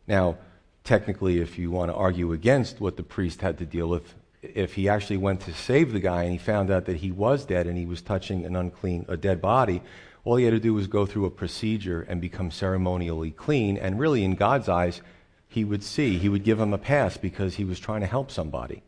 [0.05, 0.37] Now,
[0.83, 4.73] technically, if you want to argue against what the priest had to deal with, if
[4.73, 7.67] he actually went to save the guy and he found out that he was dead
[7.67, 9.81] and he was touching an unclean, a dead body,
[10.23, 13.77] all he had to do was go through a procedure and become ceremonially clean.
[13.77, 15.01] And really, in God's eyes,
[15.47, 16.17] he would see.
[16.17, 18.83] He would give him a pass because he was trying to help somebody.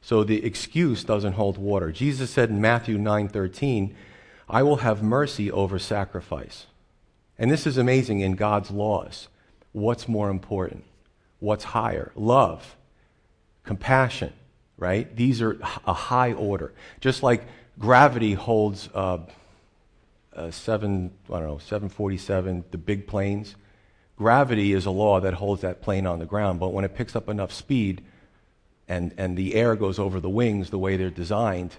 [0.00, 1.92] So the excuse doesn't hold water.
[1.92, 3.94] Jesus said in Matthew 9:13,
[4.48, 6.66] "I will have mercy over sacrifice."
[7.38, 9.28] And this is amazing in God's laws.
[9.72, 10.84] What's more important?
[11.38, 12.12] What's higher?
[12.14, 12.76] Love,
[13.64, 14.32] compassion,
[14.76, 15.14] right?
[15.14, 16.72] These are a high order.
[17.00, 17.44] Just like
[17.78, 19.18] gravity holds uh,
[20.34, 23.54] uh, seven, I don't know, 747, the big planes
[24.20, 27.16] Gravity is a law that holds that plane on the ground, but when it picks
[27.16, 28.04] up enough speed
[28.86, 31.76] and, and the air goes over the wings the way they're designed,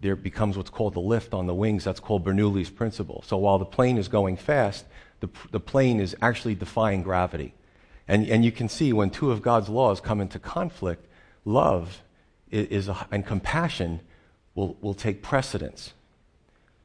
[0.00, 1.82] there becomes what's called the lift on the wings.
[1.82, 3.24] That's called Bernoulli's principle.
[3.26, 4.84] So while the plane is going fast,
[5.18, 7.52] the, the plane is actually defying gravity.
[8.06, 11.04] And, and you can see when two of God's laws come into conflict,
[11.44, 12.00] love
[12.52, 14.02] is, is a, and compassion
[14.54, 15.94] will, will take precedence.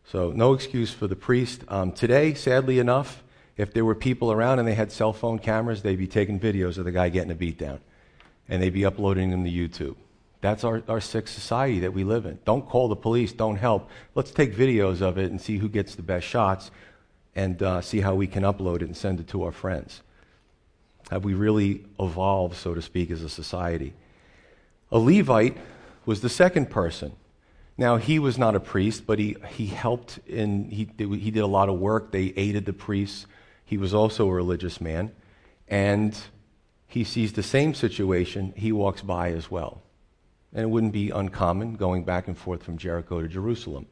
[0.06, 1.62] So, no excuse for the priest.
[1.68, 3.22] Um, today, sadly enough,
[3.58, 6.78] if there were people around and they had cell phone cameras, they'd be taking videos
[6.78, 7.80] of the guy getting a beatdown.
[8.48, 9.96] And they'd be uploading them to YouTube.
[10.42, 12.38] That's our, our sick society that we live in.
[12.46, 13.90] Don't call the police, don't help.
[14.14, 16.70] Let's take videos of it and see who gets the best shots
[17.36, 20.02] and uh, see how we can upload it and send it to our friends.
[21.10, 23.94] Have we really evolved, so to speak, as a society?
[24.92, 25.58] A Levite
[26.06, 27.14] was the second person.
[27.78, 31.48] Now, he was not a priest, but he, he helped in, he, he did a
[31.48, 32.12] lot of work.
[32.12, 33.26] They aided the priests
[33.68, 35.12] he was also a religious man,
[35.68, 36.18] and
[36.88, 38.54] he sees the same situation.
[38.56, 39.82] He walks by as well.
[40.54, 43.88] And it wouldn't be uncommon going back and forth from Jericho to Jerusalem.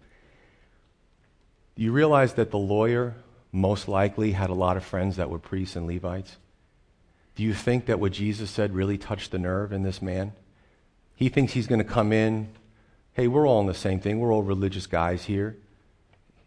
[1.75, 3.15] You realize that the lawyer
[3.51, 6.37] most likely had a lot of friends that were priests and Levites?
[7.35, 10.31] Do you think that what Jesus said really touched the nerve in this man?
[11.17, 12.47] He thinks he's going to come in.
[13.11, 14.21] Hey, we're all in the same thing.
[14.21, 15.57] We're all religious guys here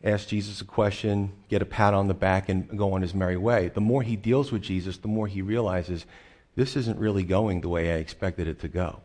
[0.03, 3.37] ask Jesus a question, get a pat on the back, and go on his merry
[3.37, 3.69] way.
[3.69, 6.07] The more he deals with Jesus, the more he realizes
[6.55, 9.01] this isn't really going the way I expected it to go.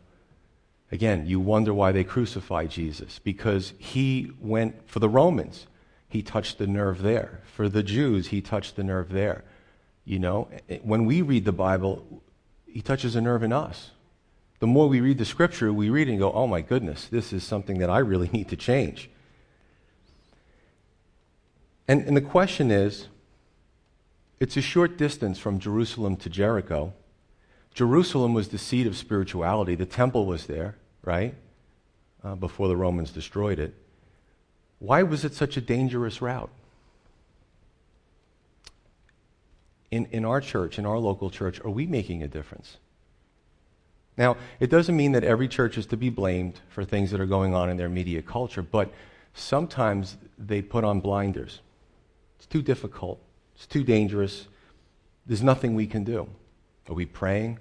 [0.92, 5.66] Again, you wonder why they crucified Jesus, because he went for the Romans,
[6.08, 7.40] he touched the nerve there.
[7.52, 9.42] For the Jews, he touched the nerve there.
[10.04, 10.48] You know,
[10.82, 12.22] when we read the Bible,
[12.66, 13.90] he touches a nerve in us.
[14.60, 17.42] the more we read the scripture, we read and go, oh my goodness, this is
[17.42, 19.10] something that I really need to change.
[21.86, 23.08] And, and the question is
[24.40, 26.92] it's a short distance from Jerusalem to Jericho.
[27.72, 31.34] Jerusalem was the seat of spirituality, the temple was there, right?
[32.22, 33.74] Uh, before the Romans destroyed it.
[34.78, 36.50] Why was it such a dangerous route?
[39.90, 42.78] In, in our church, in our local church, are we making a difference?
[44.16, 47.26] Now, it doesn't mean that every church is to be blamed for things that are
[47.26, 48.92] going on in their media culture, but
[49.34, 51.60] sometimes they put on blinders.
[52.44, 53.22] It's too difficult,
[53.54, 54.48] it's too dangerous.
[55.24, 56.28] There's nothing we can do.
[56.90, 57.58] Are we praying?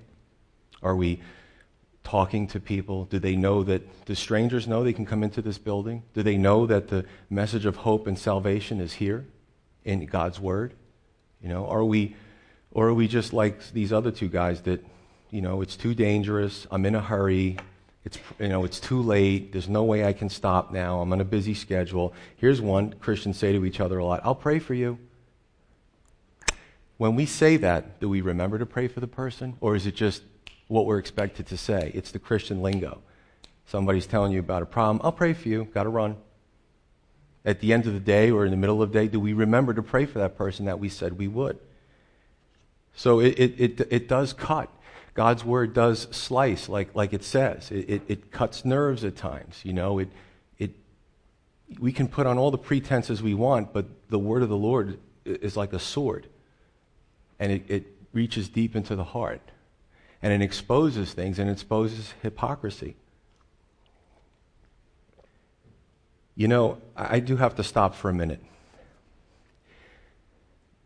[0.81, 1.21] Are we
[2.03, 3.05] talking to people?
[3.05, 6.03] Do they know that, do strangers know they can come into this building?
[6.13, 9.25] Do they know that the message of hope and salvation is here
[9.85, 10.73] in God's Word?
[11.41, 12.17] You know, are we,
[12.71, 14.85] or are we just like these other two guys that
[15.29, 16.67] you know, it's too dangerous.
[16.69, 17.55] I'm in a hurry.
[18.05, 19.53] It's, you know, it's too late.
[19.53, 20.99] There's no way I can stop now.
[20.99, 22.13] I'm on a busy schedule.
[22.35, 24.99] Here's one Christians say to each other a lot I'll pray for you.
[26.97, 29.57] When we say that, do we remember to pray for the person?
[29.61, 30.21] Or is it just
[30.67, 31.91] what we're expected to say?
[31.93, 33.01] It's the Christian lingo.
[33.65, 35.01] Somebody's telling you about a problem.
[35.03, 35.65] I'll pray for you.
[35.73, 36.17] Got to run.
[37.45, 39.33] At the end of the day or in the middle of the day, do we
[39.33, 41.57] remember to pray for that person that we said we would?
[42.95, 44.69] So it, it, it, it does cut.
[45.13, 47.69] God's word does slice, like, like it says.
[47.71, 49.61] It, it, it, cuts nerves at times.
[49.63, 50.09] You know, it,
[50.57, 50.71] it,
[51.79, 54.99] we can put on all the pretenses we want, but the word of the Lord
[55.23, 56.27] is like a sword.
[57.39, 59.41] And it, it reaches deep into the heart.
[60.21, 62.95] And it exposes things and exposes hypocrisy.
[66.35, 68.41] You know, I do have to stop for a minute.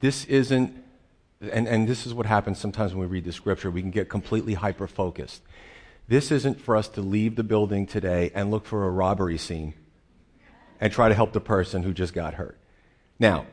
[0.02, 0.84] This isn't
[1.42, 3.70] and, and this is what happens sometimes when we read the scripture.
[3.70, 5.42] We can get completely hyper focused.
[6.08, 9.74] This isn't for us to leave the building today and look for a robbery scene
[10.80, 12.58] and try to help the person who just got hurt.
[13.20, 13.46] Now,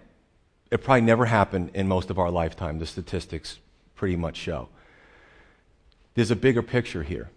[0.70, 3.58] it probably never happened in most of our lifetime, the statistics
[3.94, 4.68] pretty much show.
[6.14, 7.30] There's a bigger picture here,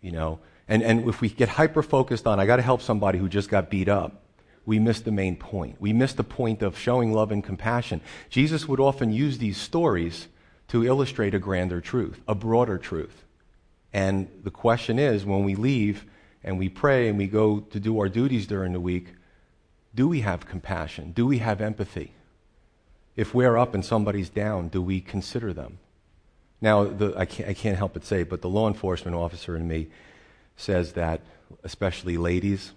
[0.00, 0.38] you know.
[0.68, 3.48] And, and if we get hyper focused on, I got to help somebody who just
[3.48, 4.22] got beat up,
[4.66, 5.76] we miss the main point.
[5.80, 8.00] We miss the point of showing love and compassion.
[8.28, 10.28] Jesus would often use these stories
[10.68, 13.24] to illustrate a grander truth, a broader truth.
[13.92, 16.04] And the question is when we leave
[16.44, 19.14] and we pray and we go to do our duties during the week,
[19.94, 21.12] do we have compassion?
[21.12, 22.12] Do we have empathy?
[23.16, 25.78] If we're up and somebody's down, do we consider them?
[26.60, 29.66] Now, the, I, can't, I can't help but say, but the law enforcement officer in
[29.66, 29.88] me
[30.56, 31.22] says that,
[31.64, 32.72] especially ladies,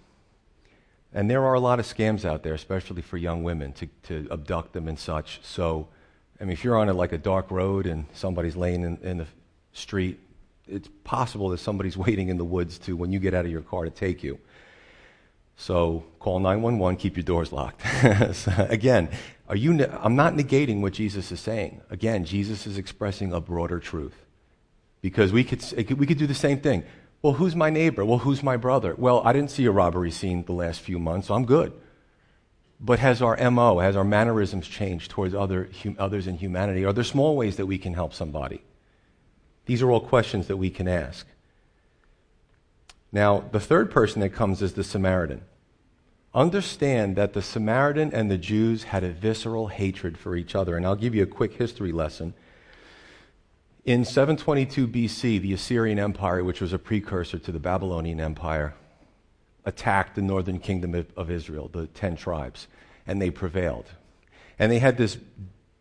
[1.14, 4.28] and there are a lot of scams out there, especially for young women, to, to
[4.32, 5.40] abduct them and such.
[5.44, 5.88] So,
[6.42, 9.18] I mean, if you're on a, like a dark road and somebody's laying in, in
[9.18, 9.28] the
[9.74, 10.20] street,
[10.68, 13.62] it's possible that somebody's waiting in the woods to, when you get out of your
[13.62, 14.40] car, to take you.
[15.56, 17.84] So call 911, keep your doors locked.
[18.36, 19.10] so, again,
[19.48, 21.82] are you, I'm not negating what Jesus is saying.
[21.92, 24.16] Again, Jesus is expressing a broader truth.
[25.02, 25.62] Because we could,
[26.00, 26.84] we could do the same thing.
[27.24, 28.04] Well, who's my neighbor?
[28.04, 28.94] Well, who's my brother?
[28.98, 31.72] Well, I didn't see a robbery scene the last few months, so I'm good.
[32.82, 36.84] But has our MO, has our mannerisms changed towards other, hum, others in humanity?
[36.84, 38.62] Are there small ways that we can help somebody?
[39.66, 41.26] These are all questions that we can ask.
[43.14, 45.44] Now, the third person that comes is the Samaritan.
[46.34, 50.76] Understand that the Samaritan and the Jews had a visceral hatred for each other.
[50.76, 52.34] And I'll give you a quick history lesson.
[53.86, 58.76] In 722 BC, the Assyrian Empire, which was a precursor to the Babylonian Empire,
[59.66, 62.68] attacked the northern kingdom of Israel, the ten tribes,
[63.06, 63.88] and they prevailed.
[64.58, 65.18] And they had this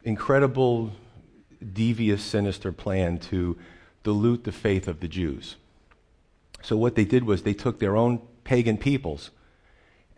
[0.02, 0.90] incredible,
[1.72, 3.56] devious, sinister plan to
[4.02, 5.54] dilute the faith of the Jews.
[6.60, 9.30] So, what they did was they took their own pagan peoples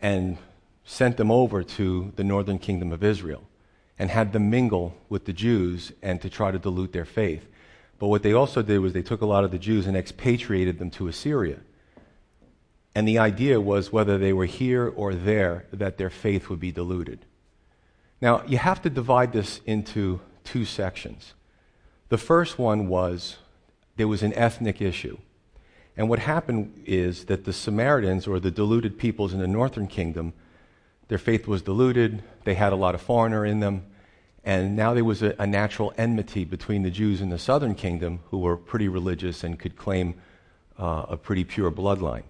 [0.01, 0.39] and
[0.85, 3.43] sent them over to the northern kingdom of Israel
[3.99, 7.47] and had them mingle with the Jews and to try to dilute their faith.
[7.97, 10.79] But what they also did was they took a lot of the Jews and expatriated
[10.79, 11.59] them to Assyria.
[12.93, 16.71] And the idea was whether they were here or there, that their faith would be
[16.71, 17.25] diluted.
[18.21, 21.33] Now, you have to divide this into two sections.
[22.09, 23.37] The first one was
[23.97, 25.17] there was an ethnic issue.
[25.97, 30.33] And what happened is that the Samaritans, or the diluted peoples in the northern kingdom,
[31.07, 33.85] their faith was diluted, they had a lot of foreigner in them,
[34.45, 38.19] and now there was a, a, natural enmity between the Jews in the southern kingdom,
[38.29, 40.13] who were pretty religious and could claim
[40.77, 42.23] uh, a pretty pure bloodline.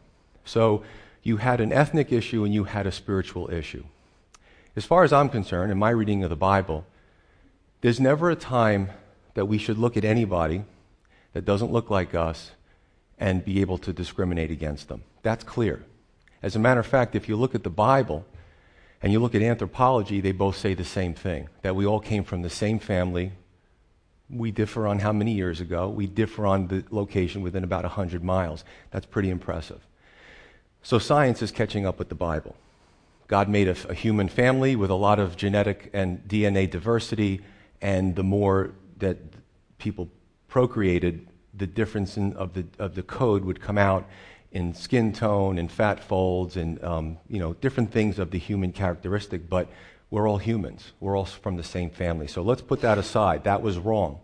[0.45, 0.84] So
[1.24, 3.84] you had an ethnic issue and you had a spiritual issue.
[4.78, 6.86] As far as I'm concerned, in my reading of the Bible,
[7.82, 8.91] there's never a time
[9.34, 10.63] that we should look at anybody
[11.34, 12.51] that doesn't look like us
[13.18, 15.03] and be able to discriminate against them.
[15.22, 15.84] That's clear.
[16.41, 18.26] As a matter of fact, if you look at the Bible
[19.01, 22.23] and you look at anthropology, they both say the same thing that we all came
[22.23, 23.33] from the same family.
[24.29, 25.87] We differ on how many years ago.
[25.87, 28.63] We differ on the location within about 100 miles.
[28.91, 29.85] That's pretty impressive.
[30.81, 32.55] So science is catching up with the Bible.
[33.27, 37.41] God made a, a human family with a lot of genetic and DNA diversity,
[37.81, 39.17] and the more that
[39.77, 40.09] people
[40.47, 44.07] procreated, the difference in, of, the, of the code would come out
[44.56, 48.72] in skin tone and fat folds and um, you know different things of the human
[48.72, 49.49] characteristic.
[49.49, 49.68] But
[50.10, 50.93] we're all humans.
[51.01, 52.28] We're all from the same family.
[52.28, 53.43] So let's put that aside.
[53.43, 54.20] That was wrong.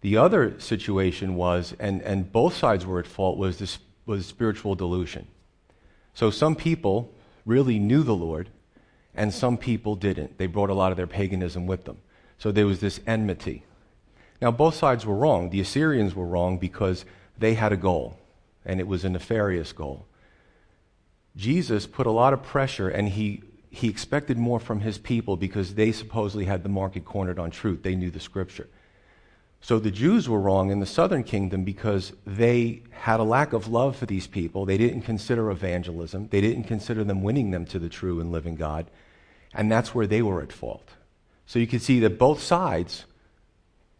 [0.00, 4.74] The other situation was, and, and both sides were at fault, was, this, was spiritual
[4.74, 5.28] delusion.
[6.14, 7.14] So some people
[7.46, 8.48] really knew the Lord,
[9.14, 10.38] and some people didn't.
[10.38, 11.98] They brought a lot of their paganism with them.
[12.38, 13.64] So there was this enmity.
[14.40, 15.50] Now, both sides were wrong.
[15.50, 17.04] The Assyrians were wrong because
[17.38, 18.17] they had a goal,
[18.68, 20.06] and it was a nefarious goal.
[21.34, 25.74] Jesus put a lot of pressure, and he, he expected more from his people because
[25.74, 27.82] they supposedly had the market cornered on truth.
[27.82, 28.68] They knew the scripture.
[29.60, 33.66] So the Jews were wrong in the southern kingdom because they had a lack of
[33.66, 34.64] love for these people.
[34.64, 38.54] They didn't consider evangelism, they didn't consider them winning them to the true and living
[38.54, 38.86] God.
[39.54, 40.90] And that's where they were at fault.
[41.46, 43.06] So you can see that both sides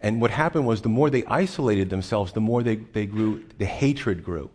[0.01, 3.67] and what happened was the more they isolated themselves, the more they, they grew, the
[3.67, 4.51] hatred grew.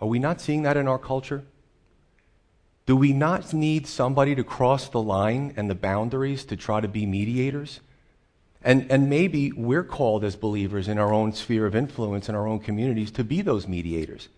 [0.00, 1.44] Are we not seeing that in our culture?
[2.86, 6.88] Do we not need somebody to cross the line and the boundaries to try to
[6.88, 7.80] be mediators?
[8.62, 12.46] And, and maybe we're called as believers in our own sphere of influence in our
[12.46, 14.28] own communities to be those mediators.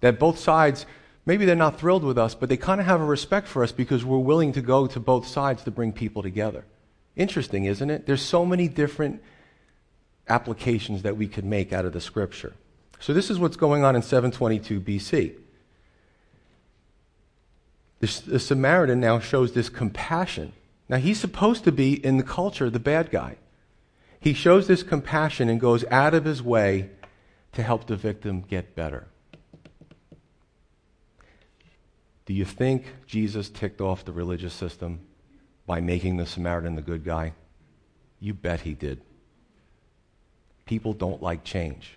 [0.00, 0.86] That both sides,
[1.26, 3.72] maybe they're not thrilled with us, but they kind of have a respect for us
[3.72, 6.64] because we're willing to go to both sides to bring people together.
[7.16, 8.06] Interesting, isn't it?
[8.06, 9.22] There's so many different
[10.28, 12.54] applications that we could make out of the scripture.
[13.00, 15.34] So this is what's going on in 722 BC.
[17.98, 20.52] The, the Samaritan now shows this compassion.
[20.88, 23.36] Now he's supposed to be in the culture the bad guy.
[24.20, 26.90] He shows this compassion and goes out of his way
[27.52, 29.08] to help the victim get better.
[32.26, 35.00] Do you think Jesus ticked off the religious system?
[35.70, 37.32] by making the Samaritan the good guy?
[38.18, 39.02] You bet he did.
[40.66, 41.96] People don't like change.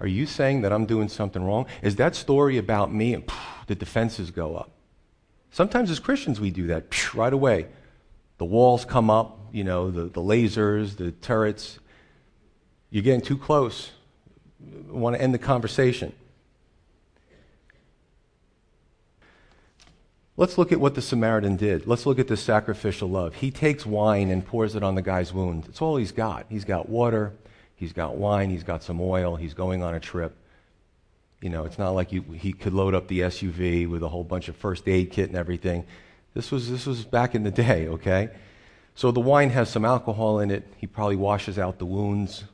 [0.00, 1.66] Are you saying that I'm doing something wrong?
[1.82, 4.70] Is that story about me and phew, the defenses go up?
[5.50, 7.66] Sometimes as Christians we do that phew, right away.
[8.38, 11.78] The walls come up, you know, the, the lasers, the turrets.
[12.90, 13.92] You're getting too close.
[14.62, 16.12] I want to end the conversation.
[20.38, 21.86] Let's look at what the Samaritan did.
[21.86, 23.36] Let's look at the sacrificial love.
[23.36, 25.64] He takes wine and pours it on the guy's wound.
[25.66, 26.44] It's all he's got.
[26.50, 27.32] He's got water,
[27.76, 30.36] he's got wine, he's got some oil, he's going on a trip.
[31.40, 34.24] You know, it's not like you, he could load up the SUV with a whole
[34.24, 35.86] bunch of first aid kit and everything.
[36.34, 38.30] This was, this was back in the day, okay?
[38.94, 40.66] So the wine has some alcohol in it.
[40.78, 42.44] He probably washes out the wounds,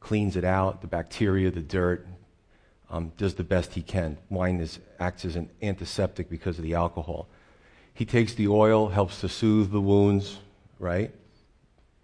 [0.00, 2.06] cleans it out, the bacteria, the dirt,
[2.90, 4.18] um, does the best he can.
[4.28, 7.26] Wine is, acts as an antiseptic because of the alcohol.
[7.94, 10.38] He takes the oil, helps to soothe the wounds,
[10.78, 11.14] right?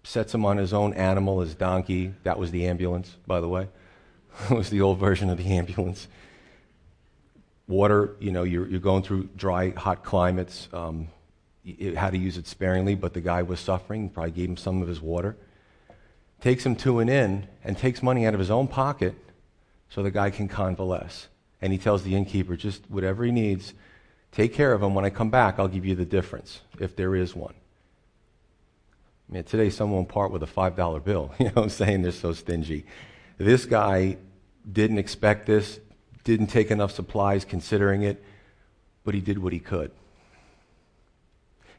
[0.03, 2.13] Sets him on his own animal, his donkey.
[2.23, 3.67] That was the ambulance, by the way.
[4.49, 6.07] it was the old version of the ambulance.
[7.67, 10.67] Water, you know, you're, you're going through dry, hot climates.
[10.73, 11.09] Um,
[11.95, 14.87] how to use it sparingly, but the guy was suffering, probably gave him some of
[14.87, 15.35] his water.
[16.41, 19.15] Takes him to an inn and takes money out of his own pocket
[19.89, 21.27] so the guy can convalesce.
[21.61, 23.73] And he tells the innkeeper, just whatever he needs,
[24.31, 24.95] take care of him.
[24.95, 27.53] When I come back, I'll give you the difference, if there is one.
[29.29, 31.31] I mean, today someone part with a $5 bill.
[31.39, 32.01] You know what I'm saying?
[32.01, 32.85] They're so stingy.
[33.37, 34.17] This guy
[34.69, 35.79] didn't expect this,
[36.23, 38.23] didn't take enough supplies considering it,
[39.03, 39.91] but he did what he could.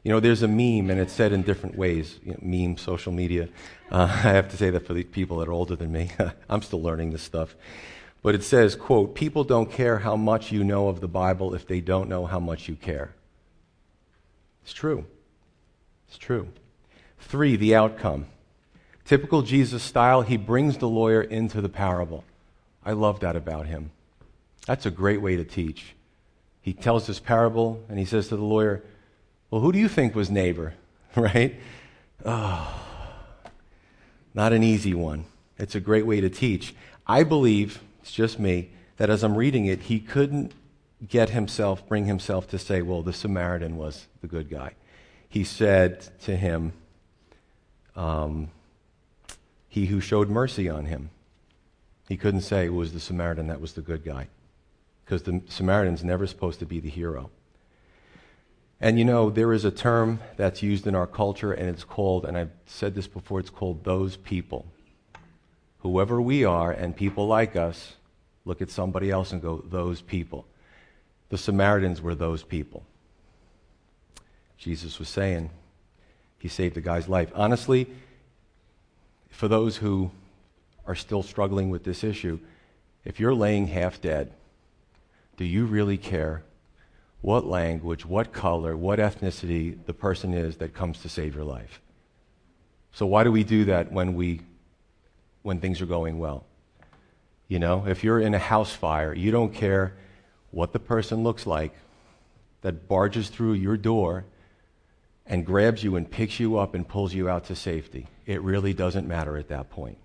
[0.03, 2.19] You know, there's a meme, and it's said in different ways.
[2.23, 3.49] You know, meme, social media.
[3.91, 6.11] Uh, I have to say that for the people that are older than me.
[6.49, 7.57] I'm still learning this stuff.
[8.23, 11.67] But it says, quote, people don't care how much you know of the Bible if
[11.67, 13.15] they don't know how much you care.
[14.63, 15.07] It's true.
[16.07, 16.47] It's true.
[17.21, 18.27] Three, the outcome.
[19.05, 22.23] Typical Jesus style, he brings the lawyer into the parable.
[22.85, 23.91] I love that about him.
[24.67, 25.95] That's a great way to teach.
[26.61, 28.83] He tells this parable and he says to the lawyer,
[29.49, 30.75] Well, who do you think was neighbor?
[31.15, 31.55] right?
[32.23, 32.83] Oh,
[34.33, 35.25] not an easy one.
[35.57, 36.75] It's a great way to teach.
[37.07, 40.53] I believe it's just me, that as I'm reading it, he couldn't
[41.07, 44.73] get himself, bring himself to say, well, the Samaritan was the good guy.
[45.27, 46.73] He said to him,
[47.95, 48.49] um,
[49.67, 51.09] he who showed mercy on him.
[52.07, 54.27] He couldn't say it was the Samaritan that was the good guy
[55.05, 57.29] because the Samaritan's never supposed to be the hero.
[58.79, 62.25] And you know, there is a term that's used in our culture, and it's called,
[62.25, 64.65] and I've said this before, it's called those people.
[65.79, 67.93] Whoever we are, and people like us,
[68.43, 70.47] look at somebody else and go, those people.
[71.29, 72.83] The Samaritans were those people.
[74.57, 75.51] Jesus was saying,
[76.41, 77.31] He saved the guy's life.
[77.35, 77.87] Honestly,
[79.29, 80.11] for those who
[80.85, 82.39] are still struggling with this issue,
[83.05, 84.33] if you're laying half dead,
[85.37, 86.43] do you really care
[87.21, 91.79] what language, what color, what ethnicity the person is that comes to save your life.
[92.91, 94.41] So why do we do that when we
[95.43, 96.45] when things are going well?
[97.47, 99.93] You know, if you're in a house fire, you don't care
[100.49, 101.73] what the person looks like
[102.61, 104.25] that barges through your door
[105.25, 108.07] and grabs you and picks you up and pulls you out to safety.
[108.25, 109.97] It really doesn't matter at that point.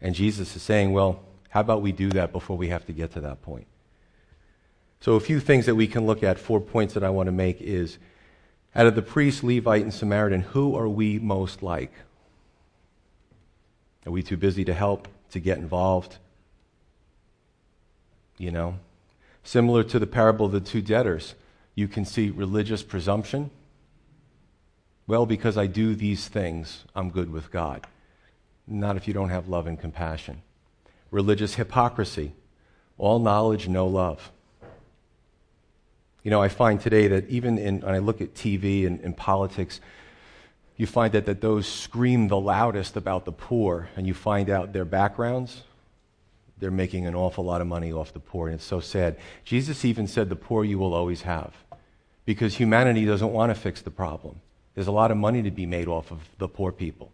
[0.00, 1.20] And Jesus is saying, well,
[1.50, 3.66] how about we do that before we have to get to that point?
[5.00, 7.32] So, a few things that we can look at, four points that I want to
[7.32, 7.98] make is
[8.74, 11.92] out of the priest, Levite, and Samaritan, who are we most like?
[14.06, 16.18] Are we too busy to help, to get involved?
[18.36, 18.78] You know?
[19.42, 21.34] Similar to the parable of the two debtors,
[21.74, 23.50] you can see religious presumption.
[25.06, 27.86] Well, because I do these things, I'm good with God.
[28.66, 30.42] Not if you don't have love and compassion.
[31.10, 32.32] Religious hypocrisy.
[32.96, 34.30] All knowledge, no love.
[36.22, 39.14] You know, I find today that even in, when I look at TV and, and
[39.14, 39.80] politics,
[40.76, 44.72] you find that, that those scream the loudest about the poor, and you find out
[44.72, 45.64] their backgrounds,
[46.58, 49.16] they're making an awful lot of money off the poor, and it's so sad.
[49.44, 51.52] Jesus even said, The poor you will always have,
[52.24, 54.40] because humanity doesn't want to fix the problem.
[54.74, 57.12] There's a lot of money to be made off of the poor people.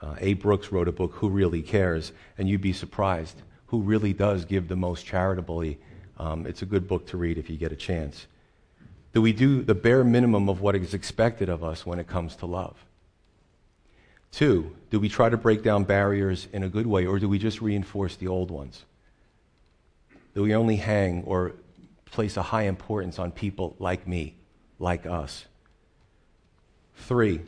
[0.00, 0.34] Uh, A.
[0.34, 2.12] Brooks wrote a book, Who Really Cares?
[2.36, 5.78] And you'd be surprised who really does give the most charitably
[6.18, 8.26] um, it's a good book to read if you get a chance.
[9.12, 12.36] Do we do the bare minimum of what is expected of us when it comes
[12.36, 12.76] to love?
[14.30, 17.38] Two, do we try to break down barriers in a good way, or do we
[17.38, 18.84] just reinforce the old ones?
[20.34, 21.52] Do we only hang or
[22.06, 24.36] place a high importance on people like me,
[24.78, 25.46] like us?
[27.02, 27.40] Three,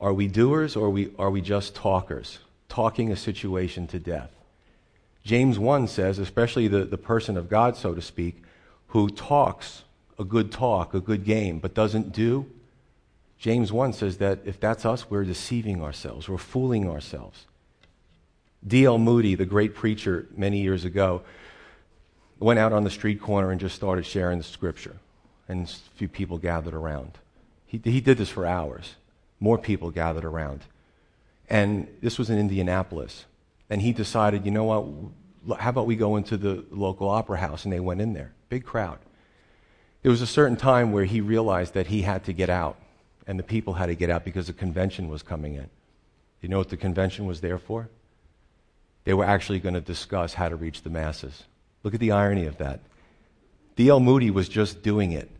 [0.00, 4.30] are we doers or are we, are we just talkers, talking a situation to death?
[5.24, 8.42] James 1 says, especially the, the person of God, so to speak,
[8.88, 9.84] who talks
[10.18, 12.46] a good talk, a good game, but doesn't do,
[13.38, 17.46] James 1 says that if that's us, we're deceiving ourselves, we're fooling ourselves.
[18.66, 18.98] D.L.
[18.98, 21.22] Moody, the great preacher many years ago,
[22.40, 24.96] went out on the street corner and just started sharing the scripture.
[25.46, 27.12] And a few people gathered around.
[27.68, 28.96] He, he did this for hours.
[29.38, 30.62] More people gathered around.
[31.48, 33.26] And this was in Indianapolis.
[33.70, 37.64] And he decided, you know what, how about we go into the local opera house?
[37.64, 38.32] And they went in there.
[38.48, 38.98] Big crowd.
[40.02, 42.76] There was a certain time where he realized that he had to get out,
[43.26, 45.68] and the people had to get out because the convention was coming in.
[46.40, 47.88] You know what the convention was there for?
[49.04, 51.44] They were actually going to discuss how to reach the masses.
[51.82, 52.80] Look at the irony of that.
[53.76, 54.00] D.L.
[54.00, 55.30] Moody was just doing it.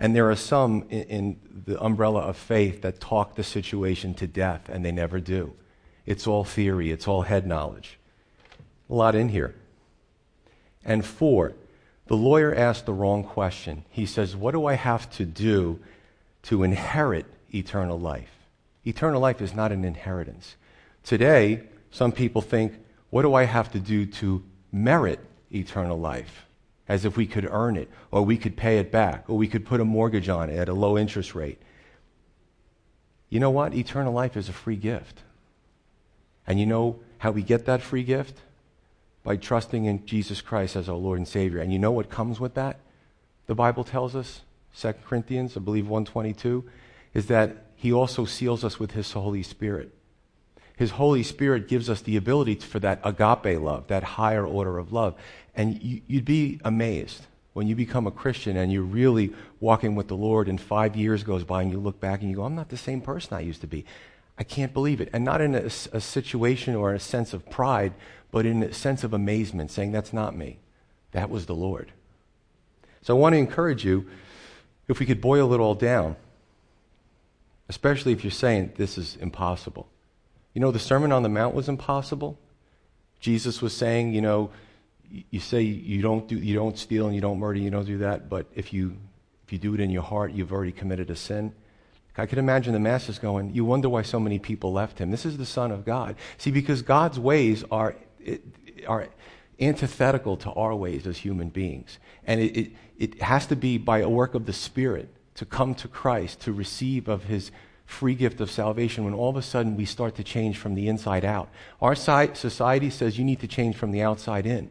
[0.00, 4.26] And there are some in, in, the umbrella of faith that talk the situation to
[4.26, 5.52] death, and they never do.
[6.06, 7.98] It's all theory, it's all head knowledge.
[8.88, 9.54] A lot in here.
[10.84, 11.52] And four,
[12.06, 13.84] the lawyer asked the wrong question.
[13.90, 15.78] He says, What do I have to do
[16.44, 18.32] to inherit eternal life?
[18.84, 20.56] Eternal life is not an inheritance.
[21.04, 22.72] Today, some people think,
[23.10, 24.42] What do I have to do to
[24.72, 25.20] merit
[25.52, 26.46] eternal life?
[26.90, 29.64] As if we could earn it, or we could pay it back, or we could
[29.64, 31.62] put a mortgage on it at a low interest rate.
[33.28, 33.74] You know what?
[33.74, 35.20] Eternal life is a free gift.
[36.48, 38.38] And you know how we get that free gift?
[39.22, 41.60] By trusting in Jesus Christ as our Lord and Savior.
[41.60, 42.80] And you know what comes with that?
[43.46, 44.40] The Bible tells us,
[44.76, 46.64] 2 Corinthians, I believe 122,
[47.14, 49.94] is that He also seals us with His Holy Spirit.
[50.80, 54.94] His Holy Spirit gives us the ability for that agape love, that higher order of
[54.94, 55.14] love.
[55.54, 60.16] And you'd be amazed when you become a Christian and you're really walking with the
[60.16, 62.70] Lord, and five years goes by, and you look back and you go, I'm not
[62.70, 63.84] the same person I used to be.
[64.38, 65.10] I can't believe it.
[65.12, 67.92] And not in a, a, situation or a sense of pride,
[68.30, 70.60] but in a sense of amazement, saying, That's not me.
[71.12, 71.92] That was the Lord.
[73.02, 74.08] So I want to encourage you,
[74.88, 76.16] if we could boil it all down,
[77.68, 79.86] especially if you're saying this is impossible.
[80.54, 82.38] You know, the Sermon on the Mount was impossible.
[83.20, 84.50] Jesus was saying, you know,
[85.30, 87.98] you say you don't, do, you don't steal and you don't murder, you don't do
[87.98, 88.96] that, but if you,
[89.44, 91.52] if you do it in your heart, you've already committed a sin.
[92.16, 95.10] I could imagine the masses going, You wonder why so many people left him.
[95.10, 96.16] This is the Son of God.
[96.36, 97.96] See, because God's ways are,
[98.86, 99.08] are
[99.58, 101.98] antithetical to our ways as human beings.
[102.26, 105.74] And it, it, it has to be by a work of the Spirit to come
[105.76, 107.50] to Christ, to receive of His
[107.90, 110.88] free gift of salvation when all of a sudden we start to change from the
[110.88, 111.48] inside out.
[111.82, 114.70] Our society says you need to change from the outside in.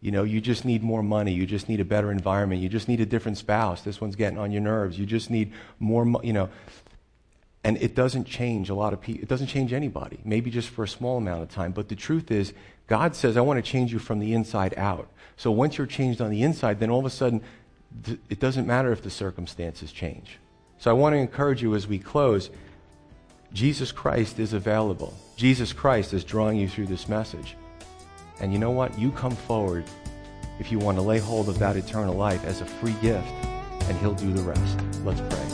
[0.00, 1.32] You know, you just need more money.
[1.32, 2.62] You just need a better environment.
[2.62, 3.82] You just need a different spouse.
[3.82, 4.98] This one's getting on your nerves.
[4.98, 6.50] You just need more, mo- you know.
[7.64, 9.22] And it doesn't change a lot of people.
[9.22, 10.20] It doesn't change anybody.
[10.24, 11.72] Maybe just for a small amount of time.
[11.72, 12.52] But the truth is,
[12.86, 15.08] God says, I want to change you from the inside out.
[15.36, 17.42] So once you're changed on the inside, then all of a sudden,
[18.04, 20.38] th- it doesn't matter if the circumstances change.
[20.78, 22.50] So I want to encourage you as we close
[23.52, 25.14] Jesus Christ is available.
[25.36, 27.56] Jesus Christ is drawing you through this message.
[28.40, 28.96] And you know what?
[28.98, 29.84] You come forward
[30.60, 33.26] if you want to lay hold of that eternal life as a free gift,
[33.88, 34.78] and He'll do the rest.
[35.04, 35.44] Let's pray.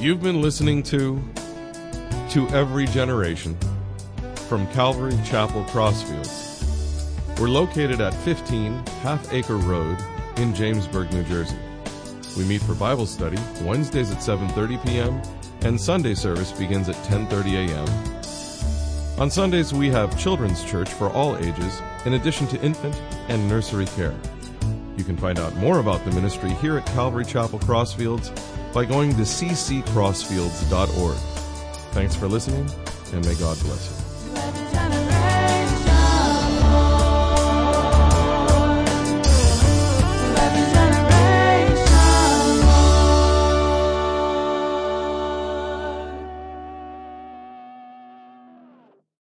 [0.00, 1.22] You've been listening to
[2.30, 3.56] To Every Generation
[4.48, 6.43] from Calvary Chapel Crossfields.
[7.40, 9.98] We're located at 15 Half Acre Road
[10.36, 11.58] in Jamesburg, New Jersey.
[12.36, 15.20] We meet for Bible study Wednesdays at 7:30 p.m.
[15.62, 17.88] and Sunday service begins at 10:30 a.m.
[19.20, 22.94] On Sundays we have children's church for all ages in addition to infant
[23.28, 24.14] and nursery care.
[24.96, 28.30] You can find out more about the ministry here at Calvary Chapel Crossfields
[28.72, 31.16] by going to cccrossfields.org.
[31.92, 32.70] Thanks for listening
[33.12, 34.83] and may God bless you.